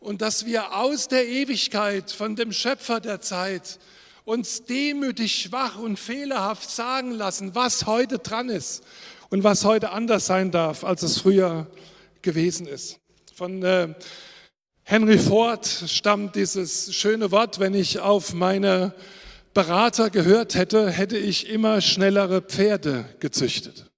und 0.00 0.20
dass 0.20 0.44
wir 0.44 0.74
aus 0.74 1.06
der 1.06 1.28
Ewigkeit 1.28 2.10
von 2.10 2.34
dem 2.34 2.52
Schöpfer 2.52 2.98
der 2.98 3.20
Zeit 3.20 3.78
uns 4.24 4.64
demütig, 4.64 5.42
schwach 5.42 5.78
und 5.78 5.98
fehlerhaft 5.98 6.70
sagen 6.70 7.12
lassen, 7.12 7.54
was 7.54 7.86
heute 7.86 8.18
dran 8.18 8.48
ist 8.48 8.84
und 9.30 9.44
was 9.44 9.64
heute 9.64 9.90
anders 9.90 10.26
sein 10.26 10.50
darf, 10.50 10.84
als 10.84 11.02
es 11.02 11.18
früher 11.18 11.66
gewesen 12.22 12.66
ist. 12.66 13.00
Von 13.34 13.62
äh, 13.62 13.94
Henry 14.82 15.18
Ford 15.18 15.66
stammt 15.66 16.36
dieses 16.36 16.94
schöne 16.94 17.30
Wort, 17.30 17.60
wenn 17.60 17.74
ich 17.74 18.00
auf 18.00 18.34
meine 18.34 18.94
Berater 19.54 20.10
gehört 20.10 20.54
hätte, 20.54 20.90
hätte 20.90 21.16
ich 21.16 21.48
immer 21.48 21.80
schnellere 21.80 22.42
Pferde 22.42 23.04
gezüchtet, 23.18 23.90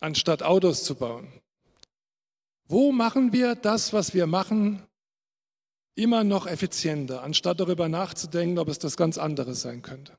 anstatt 0.00 0.42
Autos 0.42 0.84
zu 0.84 0.94
bauen. 0.94 1.32
Wo 2.66 2.92
machen 2.92 3.32
wir 3.32 3.54
das, 3.54 3.92
was 3.92 4.12
wir 4.12 4.26
machen, 4.26 4.82
immer 5.98 6.22
noch 6.22 6.46
effizienter, 6.46 7.22
anstatt 7.22 7.58
darüber 7.58 7.88
nachzudenken, 7.88 8.58
ob 8.58 8.68
es 8.68 8.78
das 8.78 8.96
ganz 8.96 9.18
anderes 9.18 9.62
sein 9.62 9.82
könnte. 9.82 10.16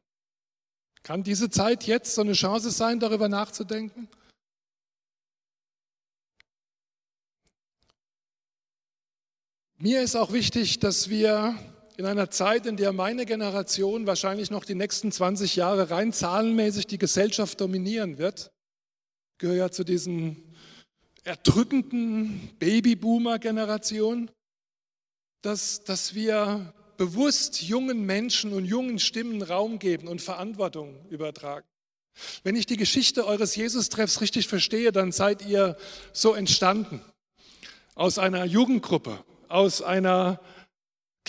Kann 1.04 1.24
diese 1.24 1.50
Zeit 1.50 1.86
jetzt 1.86 2.14
so 2.14 2.22
eine 2.22 2.34
Chance 2.34 2.72
sein, 2.72 3.00
darüber 3.00 3.30
nachzudenken? 3.30 4.10
Mir 9.78 10.02
ist 10.02 10.18
auch 10.18 10.34
wichtig, 10.34 10.80
dass 10.80 11.10
wir 11.10 11.58
in 11.96 12.06
einer 12.06 12.30
Zeit, 12.30 12.66
in 12.66 12.76
der 12.76 12.92
meine 12.92 13.26
Generation 13.26 14.06
wahrscheinlich 14.06 14.52
noch 14.52 14.66
die 14.66 14.76
nächsten 14.76 15.14
20 15.14 15.56
Jahre 15.56 15.90
rein 15.90 16.12
zahlenmäßig 16.12 16.88
die 16.88 16.98
Gesellschaft 16.98 17.62
dominieren 17.62 18.18
wird, 18.18 18.52
gehöre 19.38 19.56
ja 19.56 19.72
zu 19.72 19.86
diesen 19.86 20.56
erdrückenden 21.24 22.50
Babyboomer-Generationen, 22.60 24.30
dass, 25.42 25.84
dass 25.84 26.14
wir 26.14 26.74
bewusst 26.98 27.62
jungen 27.62 28.06
Menschen 28.06 28.54
und 28.54 28.66
jungen 28.66 29.00
Stimmen 29.00 29.42
Raum 29.42 29.80
geben 29.80 30.08
und 30.08 30.22
Verantwortung 30.22 31.06
übertragen. 31.10 31.66
Wenn 32.44 32.56
ich 32.56 32.66
die 32.66 32.78
Geschichte 32.78 33.26
eures 33.26 33.56
Jesus-Treffs 33.56 34.20
richtig 34.20 34.48
verstehe, 34.48 34.92
dann 34.92 35.12
seid 35.12 35.46
ihr 35.46 35.78
so 36.12 36.34
entstanden. 36.34 37.02
Aus 37.96 38.18
einer 38.18 38.44
Jugendgruppe, 38.44 39.24
aus 39.48 39.82
einer 39.82 40.42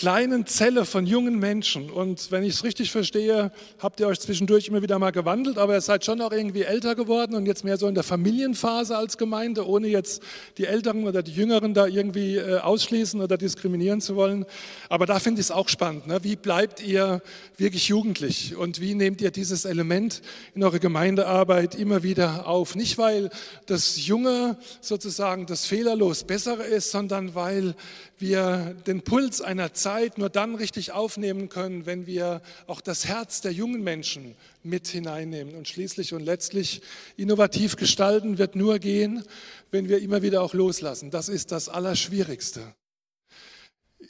kleinen 0.01 0.47
Zelle 0.47 0.85
von 0.85 1.05
jungen 1.05 1.37
Menschen. 1.37 1.91
Und 1.91 2.31
wenn 2.31 2.41
ich 2.41 2.55
es 2.55 2.63
richtig 2.63 2.91
verstehe, 2.91 3.51
habt 3.77 3.99
ihr 3.99 4.07
euch 4.07 4.19
zwischendurch 4.19 4.67
immer 4.67 4.81
wieder 4.81 4.97
mal 4.97 5.11
gewandelt, 5.11 5.59
aber 5.59 5.75
ihr 5.75 5.81
seid 5.81 6.03
schon 6.03 6.21
auch 6.21 6.31
irgendwie 6.31 6.63
älter 6.63 6.95
geworden 6.95 7.35
und 7.35 7.45
jetzt 7.45 7.63
mehr 7.63 7.77
so 7.77 7.87
in 7.87 7.93
der 7.93 8.03
Familienphase 8.03 8.97
als 8.97 9.19
Gemeinde, 9.19 9.67
ohne 9.67 9.87
jetzt 9.89 10.23
die 10.57 10.65
Älteren 10.65 11.07
oder 11.07 11.21
die 11.21 11.31
Jüngeren 11.31 11.75
da 11.75 11.85
irgendwie 11.85 12.37
äh, 12.37 12.57
ausschließen 12.57 13.21
oder 13.21 13.37
diskriminieren 13.37 14.01
zu 14.01 14.15
wollen. 14.15 14.47
Aber 14.89 15.05
da 15.05 15.19
finde 15.19 15.39
ich 15.39 15.45
es 15.45 15.51
auch 15.51 15.69
spannend. 15.69 16.07
Ne? 16.07 16.23
Wie 16.23 16.35
bleibt 16.35 16.81
ihr 16.81 17.21
wirklich 17.57 17.87
jugendlich 17.87 18.55
und 18.55 18.81
wie 18.81 18.95
nehmt 18.95 19.21
ihr 19.21 19.29
dieses 19.29 19.65
Element 19.65 20.23
in 20.55 20.63
eure 20.63 20.79
Gemeindearbeit 20.79 21.75
immer 21.75 22.01
wieder 22.01 22.47
auf? 22.47 22.73
Nicht, 22.73 22.97
weil 22.97 23.29
das 23.67 24.03
Junge 24.07 24.57
sozusagen 24.81 25.45
das 25.45 25.67
fehlerlos 25.67 26.23
Bessere 26.23 26.63
ist, 26.63 26.89
sondern 26.89 27.35
weil 27.35 27.75
wir 28.17 28.75
den 28.87 29.01
Puls 29.01 29.41
einer 29.41 29.73
Zeit 29.73 29.90
Zeit 29.91 30.17
nur 30.17 30.29
dann 30.29 30.55
richtig 30.55 30.93
aufnehmen 30.93 31.49
können, 31.49 31.85
wenn 31.85 32.05
wir 32.05 32.41
auch 32.65 32.79
das 32.79 33.07
Herz 33.07 33.41
der 33.41 33.51
jungen 33.51 33.83
Menschen 33.83 34.35
mit 34.63 34.87
hineinnehmen. 34.87 35.53
Und 35.53 35.67
schließlich 35.67 36.13
und 36.13 36.21
letztlich 36.21 36.81
innovativ 37.17 37.75
gestalten 37.75 38.37
wird 38.37 38.55
nur 38.55 38.79
gehen, 38.79 39.25
wenn 39.69 39.89
wir 39.89 39.99
immer 40.01 40.21
wieder 40.21 40.43
auch 40.43 40.53
loslassen. 40.53 41.11
Das 41.11 41.27
ist 41.27 41.51
das 41.51 41.67
Allerschwierigste. 41.67 42.73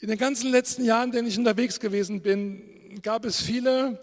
In 0.00 0.08
den 0.08 0.18
ganzen 0.18 0.52
letzten 0.52 0.84
Jahren, 0.84 1.08
in 1.08 1.16
denen 1.16 1.28
ich 1.28 1.36
unterwegs 1.36 1.80
gewesen 1.80 2.22
bin, 2.22 3.00
gab 3.02 3.24
es 3.24 3.40
viele 3.40 3.98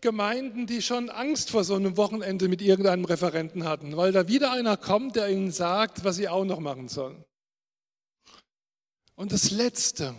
Gemeinden, 0.00 0.68
die 0.68 0.80
schon 0.80 1.10
Angst 1.10 1.50
vor 1.50 1.64
so 1.64 1.74
einem 1.74 1.96
Wochenende 1.96 2.46
mit 2.46 2.62
irgendeinem 2.62 3.04
Referenten 3.04 3.64
hatten, 3.64 3.96
weil 3.96 4.12
da 4.12 4.28
wieder 4.28 4.52
einer 4.52 4.76
kommt, 4.76 5.16
der 5.16 5.28
ihnen 5.28 5.50
sagt, 5.50 6.04
was 6.04 6.14
sie 6.14 6.28
auch 6.28 6.44
noch 6.44 6.60
machen 6.60 6.86
sollen. 6.86 7.24
Und 9.16 9.32
das 9.32 9.50
Letzte, 9.50 10.14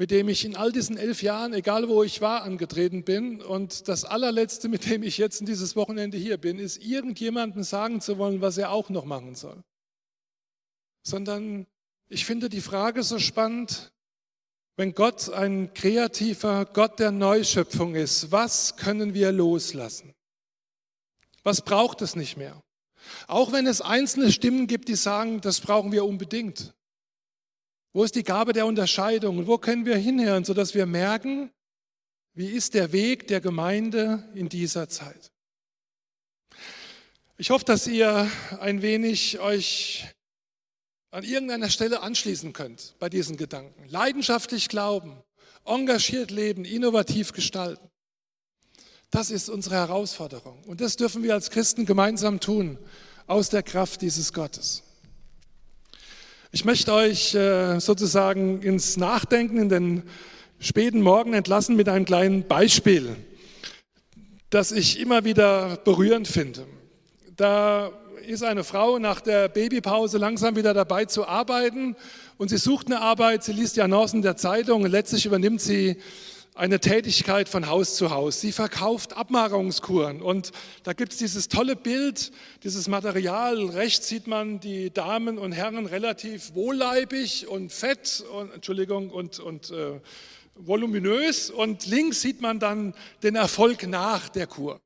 mit 0.00 0.10
dem 0.10 0.30
ich 0.30 0.46
in 0.46 0.56
all 0.56 0.72
diesen 0.72 0.96
elf 0.96 1.22
Jahren, 1.22 1.52
egal 1.52 1.86
wo 1.90 2.02
ich 2.02 2.22
war, 2.22 2.42
angetreten 2.42 3.04
bin, 3.04 3.42
und 3.42 3.86
das 3.86 4.06
allerletzte, 4.06 4.70
mit 4.70 4.88
dem 4.88 5.02
ich 5.02 5.18
jetzt 5.18 5.40
in 5.40 5.46
dieses 5.46 5.76
Wochenende 5.76 6.16
hier 6.16 6.38
bin, 6.38 6.58
ist 6.58 6.78
irgendjemandem 6.78 7.64
sagen 7.64 8.00
zu 8.00 8.16
wollen, 8.16 8.40
was 8.40 8.56
er 8.56 8.70
auch 8.70 8.88
noch 8.88 9.04
machen 9.04 9.34
soll. 9.34 9.62
Sondern 11.02 11.66
ich 12.08 12.24
finde 12.24 12.48
die 12.48 12.62
Frage 12.62 13.02
so 13.02 13.18
spannend, 13.18 13.92
wenn 14.76 14.94
Gott 14.94 15.28
ein 15.28 15.74
kreativer 15.74 16.64
Gott 16.64 16.98
der 16.98 17.10
Neuschöpfung 17.10 17.94
ist, 17.94 18.32
was 18.32 18.76
können 18.76 19.12
wir 19.12 19.32
loslassen? 19.32 20.14
Was 21.42 21.60
braucht 21.60 22.00
es 22.00 22.16
nicht 22.16 22.38
mehr? 22.38 22.58
Auch 23.26 23.52
wenn 23.52 23.66
es 23.66 23.82
einzelne 23.82 24.32
Stimmen 24.32 24.66
gibt, 24.66 24.88
die 24.88 24.94
sagen, 24.94 25.42
das 25.42 25.60
brauchen 25.60 25.92
wir 25.92 26.06
unbedingt. 26.06 26.72
Wo 27.92 28.04
ist 28.04 28.14
die 28.14 28.22
Gabe 28.22 28.52
der 28.52 28.66
Unterscheidung? 28.66 29.38
Und 29.38 29.46
wo 29.46 29.58
können 29.58 29.84
wir 29.84 29.96
hinhören, 29.96 30.44
sodass 30.44 30.74
wir 30.74 30.86
merken, 30.86 31.50
wie 32.34 32.48
ist 32.48 32.74
der 32.74 32.92
Weg 32.92 33.26
der 33.26 33.40
Gemeinde 33.40 34.28
in 34.34 34.48
dieser 34.48 34.88
Zeit? 34.88 35.32
Ich 37.36 37.50
hoffe, 37.50 37.64
dass 37.64 37.86
ihr 37.86 38.30
ein 38.60 38.82
wenig 38.82 39.40
euch 39.40 40.06
an 41.10 41.24
irgendeiner 41.24 41.70
Stelle 41.70 42.02
anschließen 42.02 42.52
könnt 42.52 42.94
bei 43.00 43.08
diesen 43.08 43.36
Gedanken. 43.36 43.88
Leidenschaftlich 43.88 44.68
glauben, 44.68 45.20
engagiert 45.64 46.30
leben, 46.30 46.64
innovativ 46.64 47.32
gestalten. 47.32 47.90
Das 49.10 49.32
ist 49.32 49.48
unsere 49.48 49.74
Herausforderung. 49.74 50.62
Und 50.64 50.80
das 50.80 50.96
dürfen 50.96 51.24
wir 51.24 51.34
als 51.34 51.50
Christen 51.50 51.84
gemeinsam 51.84 52.38
tun, 52.38 52.78
aus 53.26 53.48
der 53.48 53.64
Kraft 53.64 54.02
dieses 54.02 54.32
Gottes. 54.32 54.84
Ich 56.52 56.64
möchte 56.64 56.92
euch 56.92 57.32
äh, 57.36 57.78
sozusagen 57.78 58.60
ins 58.62 58.96
Nachdenken 58.96 59.56
in 59.56 59.68
den 59.68 60.02
späten 60.58 61.00
Morgen 61.00 61.32
entlassen 61.32 61.76
mit 61.76 61.88
einem 61.88 62.04
kleinen 62.04 62.42
Beispiel, 62.48 63.14
das 64.50 64.72
ich 64.72 64.98
immer 64.98 65.24
wieder 65.24 65.76
berührend 65.84 66.26
finde. 66.26 66.66
Da 67.36 67.92
ist 68.26 68.42
eine 68.42 68.64
Frau 68.64 68.98
nach 68.98 69.20
der 69.20 69.48
Babypause 69.48 70.18
langsam 70.18 70.56
wieder 70.56 70.74
dabei 70.74 71.04
zu 71.04 71.24
arbeiten 71.24 71.94
und 72.36 72.48
sie 72.48 72.58
sucht 72.58 72.88
eine 72.88 73.00
Arbeit, 73.00 73.44
sie 73.44 73.52
liest 73.52 73.76
die 73.76 73.82
Annoncen 73.82 74.20
der 74.20 74.36
Zeitung 74.36 74.82
und 74.82 74.90
letztlich 74.90 75.26
übernimmt 75.26 75.60
sie 75.60 75.98
eine 76.54 76.80
Tätigkeit 76.80 77.48
von 77.48 77.68
Haus 77.68 77.94
zu 77.94 78.10
Haus. 78.10 78.40
Sie 78.40 78.52
verkauft 78.52 79.16
Abmagerungskuren 79.16 80.20
und 80.20 80.50
da 80.82 80.92
gibt 80.92 81.12
es 81.12 81.18
dieses 81.18 81.48
tolle 81.48 81.76
Bild, 81.76 82.32
dieses 82.64 82.88
Material. 82.88 83.66
Rechts 83.66 84.08
sieht 84.08 84.26
man 84.26 84.60
die 84.60 84.90
Damen 84.90 85.38
und 85.38 85.52
Herren 85.52 85.86
relativ 85.86 86.54
wohlleibig 86.54 87.46
und 87.48 87.72
fett 87.72 88.24
und, 88.32 88.52
Entschuldigung, 88.52 89.10
und, 89.10 89.38
und 89.38 89.70
äh, 89.70 90.00
voluminös 90.54 91.50
und 91.50 91.86
links 91.86 92.20
sieht 92.20 92.40
man 92.40 92.58
dann 92.58 92.94
den 93.22 93.36
Erfolg 93.36 93.86
nach 93.86 94.28
der 94.28 94.46
Kur. 94.46 94.80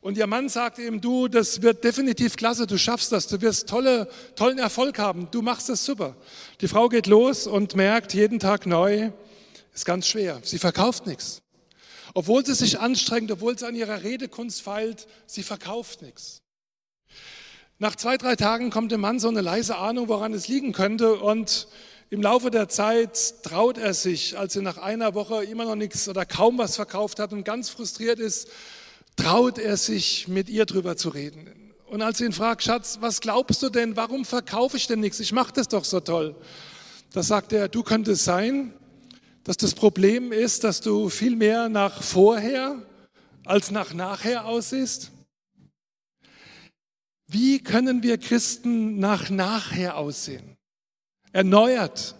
Und 0.00 0.18
ihr 0.18 0.26
Mann 0.26 0.50
sagt 0.50 0.78
ihm, 0.78 1.00
du, 1.00 1.28
das 1.28 1.62
wird 1.62 1.82
definitiv 1.82 2.36
klasse, 2.36 2.66
du 2.66 2.76
schaffst 2.76 3.10
das, 3.10 3.26
du 3.26 3.40
wirst 3.40 3.70
tolle, 3.70 4.06
tollen 4.36 4.58
Erfolg 4.58 4.98
haben, 4.98 5.28
du 5.30 5.40
machst 5.40 5.70
das 5.70 5.82
super. 5.82 6.14
Die 6.60 6.68
Frau 6.68 6.90
geht 6.90 7.06
los 7.06 7.46
und 7.46 7.74
merkt 7.74 8.12
jeden 8.12 8.38
Tag 8.38 8.66
neu, 8.66 9.12
ist 9.74 9.84
ganz 9.84 10.06
schwer. 10.06 10.40
Sie 10.42 10.58
verkauft 10.58 11.06
nichts. 11.06 11.42
Obwohl 12.14 12.46
sie 12.46 12.54
sich 12.54 12.78
anstrengt, 12.78 13.30
obwohl 13.32 13.58
sie 13.58 13.66
an 13.66 13.74
ihrer 13.74 14.04
Redekunst 14.04 14.62
feilt, 14.62 15.08
sie 15.26 15.42
verkauft 15.42 16.00
nichts. 16.00 16.42
Nach 17.80 17.96
zwei, 17.96 18.16
drei 18.16 18.36
Tagen 18.36 18.70
kommt 18.70 18.92
dem 18.92 19.00
Mann 19.00 19.18
so 19.18 19.28
eine 19.28 19.40
leise 19.40 19.76
Ahnung, 19.76 20.08
woran 20.08 20.32
es 20.32 20.46
liegen 20.46 20.72
könnte. 20.72 21.14
Und 21.16 21.66
im 22.10 22.22
Laufe 22.22 22.52
der 22.52 22.68
Zeit 22.68 23.42
traut 23.42 23.76
er 23.78 23.94
sich, 23.94 24.38
als 24.38 24.54
er 24.54 24.62
nach 24.62 24.78
einer 24.78 25.14
Woche 25.14 25.44
immer 25.44 25.64
noch 25.64 25.74
nichts 25.74 26.08
oder 26.08 26.24
kaum 26.24 26.56
was 26.56 26.76
verkauft 26.76 27.18
hat 27.18 27.32
und 27.32 27.42
ganz 27.42 27.68
frustriert 27.68 28.20
ist, 28.20 28.48
traut 29.16 29.58
er 29.58 29.76
sich, 29.76 30.28
mit 30.28 30.48
ihr 30.48 30.66
drüber 30.66 30.96
zu 30.96 31.08
reden. 31.08 31.50
Und 31.86 32.02
als 32.02 32.18
sie 32.18 32.26
ihn 32.26 32.32
fragt, 32.32 32.62
Schatz, 32.62 32.98
was 33.00 33.20
glaubst 33.20 33.62
du 33.62 33.70
denn, 33.70 33.96
warum 33.96 34.24
verkaufe 34.24 34.76
ich 34.76 34.86
denn 34.86 35.00
nichts? 35.00 35.18
Ich 35.18 35.32
mache 35.32 35.52
das 35.52 35.66
doch 35.66 35.84
so 35.84 35.98
toll. 35.98 36.36
Da 37.12 37.22
sagt 37.24 37.52
er, 37.52 37.68
du 37.68 37.82
könntest 37.82 38.24
sein, 38.24 38.72
dass 39.44 39.56
das 39.58 39.74
Problem 39.74 40.32
ist, 40.32 40.64
dass 40.64 40.80
du 40.80 41.08
viel 41.10 41.36
mehr 41.36 41.68
nach 41.68 42.02
vorher 42.02 42.82
als 43.44 43.70
nach 43.70 43.92
nachher 43.92 44.46
aussiehst? 44.46 45.12
Wie 47.26 47.58
können 47.62 48.02
wir 48.02 48.18
Christen 48.18 48.98
nach 48.98 49.30
nachher 49.30 49.96
aussehen? 49.96 50.56
Erneuert 51.32 52.14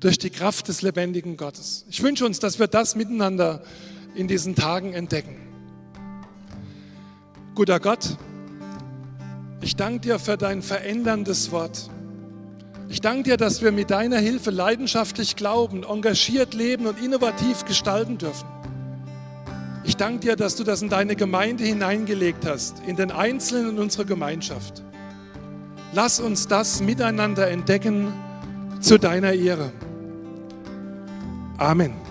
durch 0.00 0.18
die 0.18 0.30
Kraft 0.30 0.68
des 0.68 0.82
lebendigen 0.82 1.36
Gottes. 1.36 1.84
Ich 1.88 2.02
wünsche 2.02 2.26
uns, 2.26 2.38
dass 2.38 2.58
wir 2.58 2.66
das 2.66 2.96
miteinander 2.96 3.62
in 4.14 4.28
diesen 4.28 4.54
Tagen 4.54 4.92
entdecken. 4.92 5.36
Guter 7.54 7.80
Gott, 7.80 8.16
ich 9.60 9.76
danke 9.76 10.00
dir 10.00 10.18
für 10.18 10.36
dein 10.36 10.62
veränderndes 10.62 11.50
Wort. 11.50 11.90
Ich 12.88 13.00
danke 13.00 13.24
dir, 13.24 13.36
dass 13.36 13.62
wir 13.62 13.72
mit 13.72 13.90
deiner 13.90 14.18
Hilfe 14.18 14.50
leidenschaftlich 14.50 15.36
glauben, 15.36 15.82
engagiert 15.82 16.54
leben 16.54 16.86
und 16.86 17.02
innovativ 17.02 17.64
gestalten 17.64 18.16
dürfen. 18.18 18.46
Ich 19.84 19.96
danke 19.96 20.20
dir, 20.20 20.36
dass 20.36 20.56
du 20.56 20.64
das 20.64 20.82
in 20.82 20.88
deine 20.88 21.16
Gemeinde 21.16 21.64
hineingelegt 21.64 22.46
hast, 22.46 22.82
in 22.86 22.96
den 22.96 23.10
Einzelnen 23.10 23.70
in 23.70 23.78
unsere 23.78 24.04
Gemeinschaft. 24.04 24.82
Lass 25.92 26.20
uns 26.20 26.48
das 26.48 26.80
miteinander 26.80 27.48
entdecken 27.48 28.12
zu 28.80 28.98
deiner 28.98 29.32
Ehre. 29.32 29.72
Amen. 31.58 32.05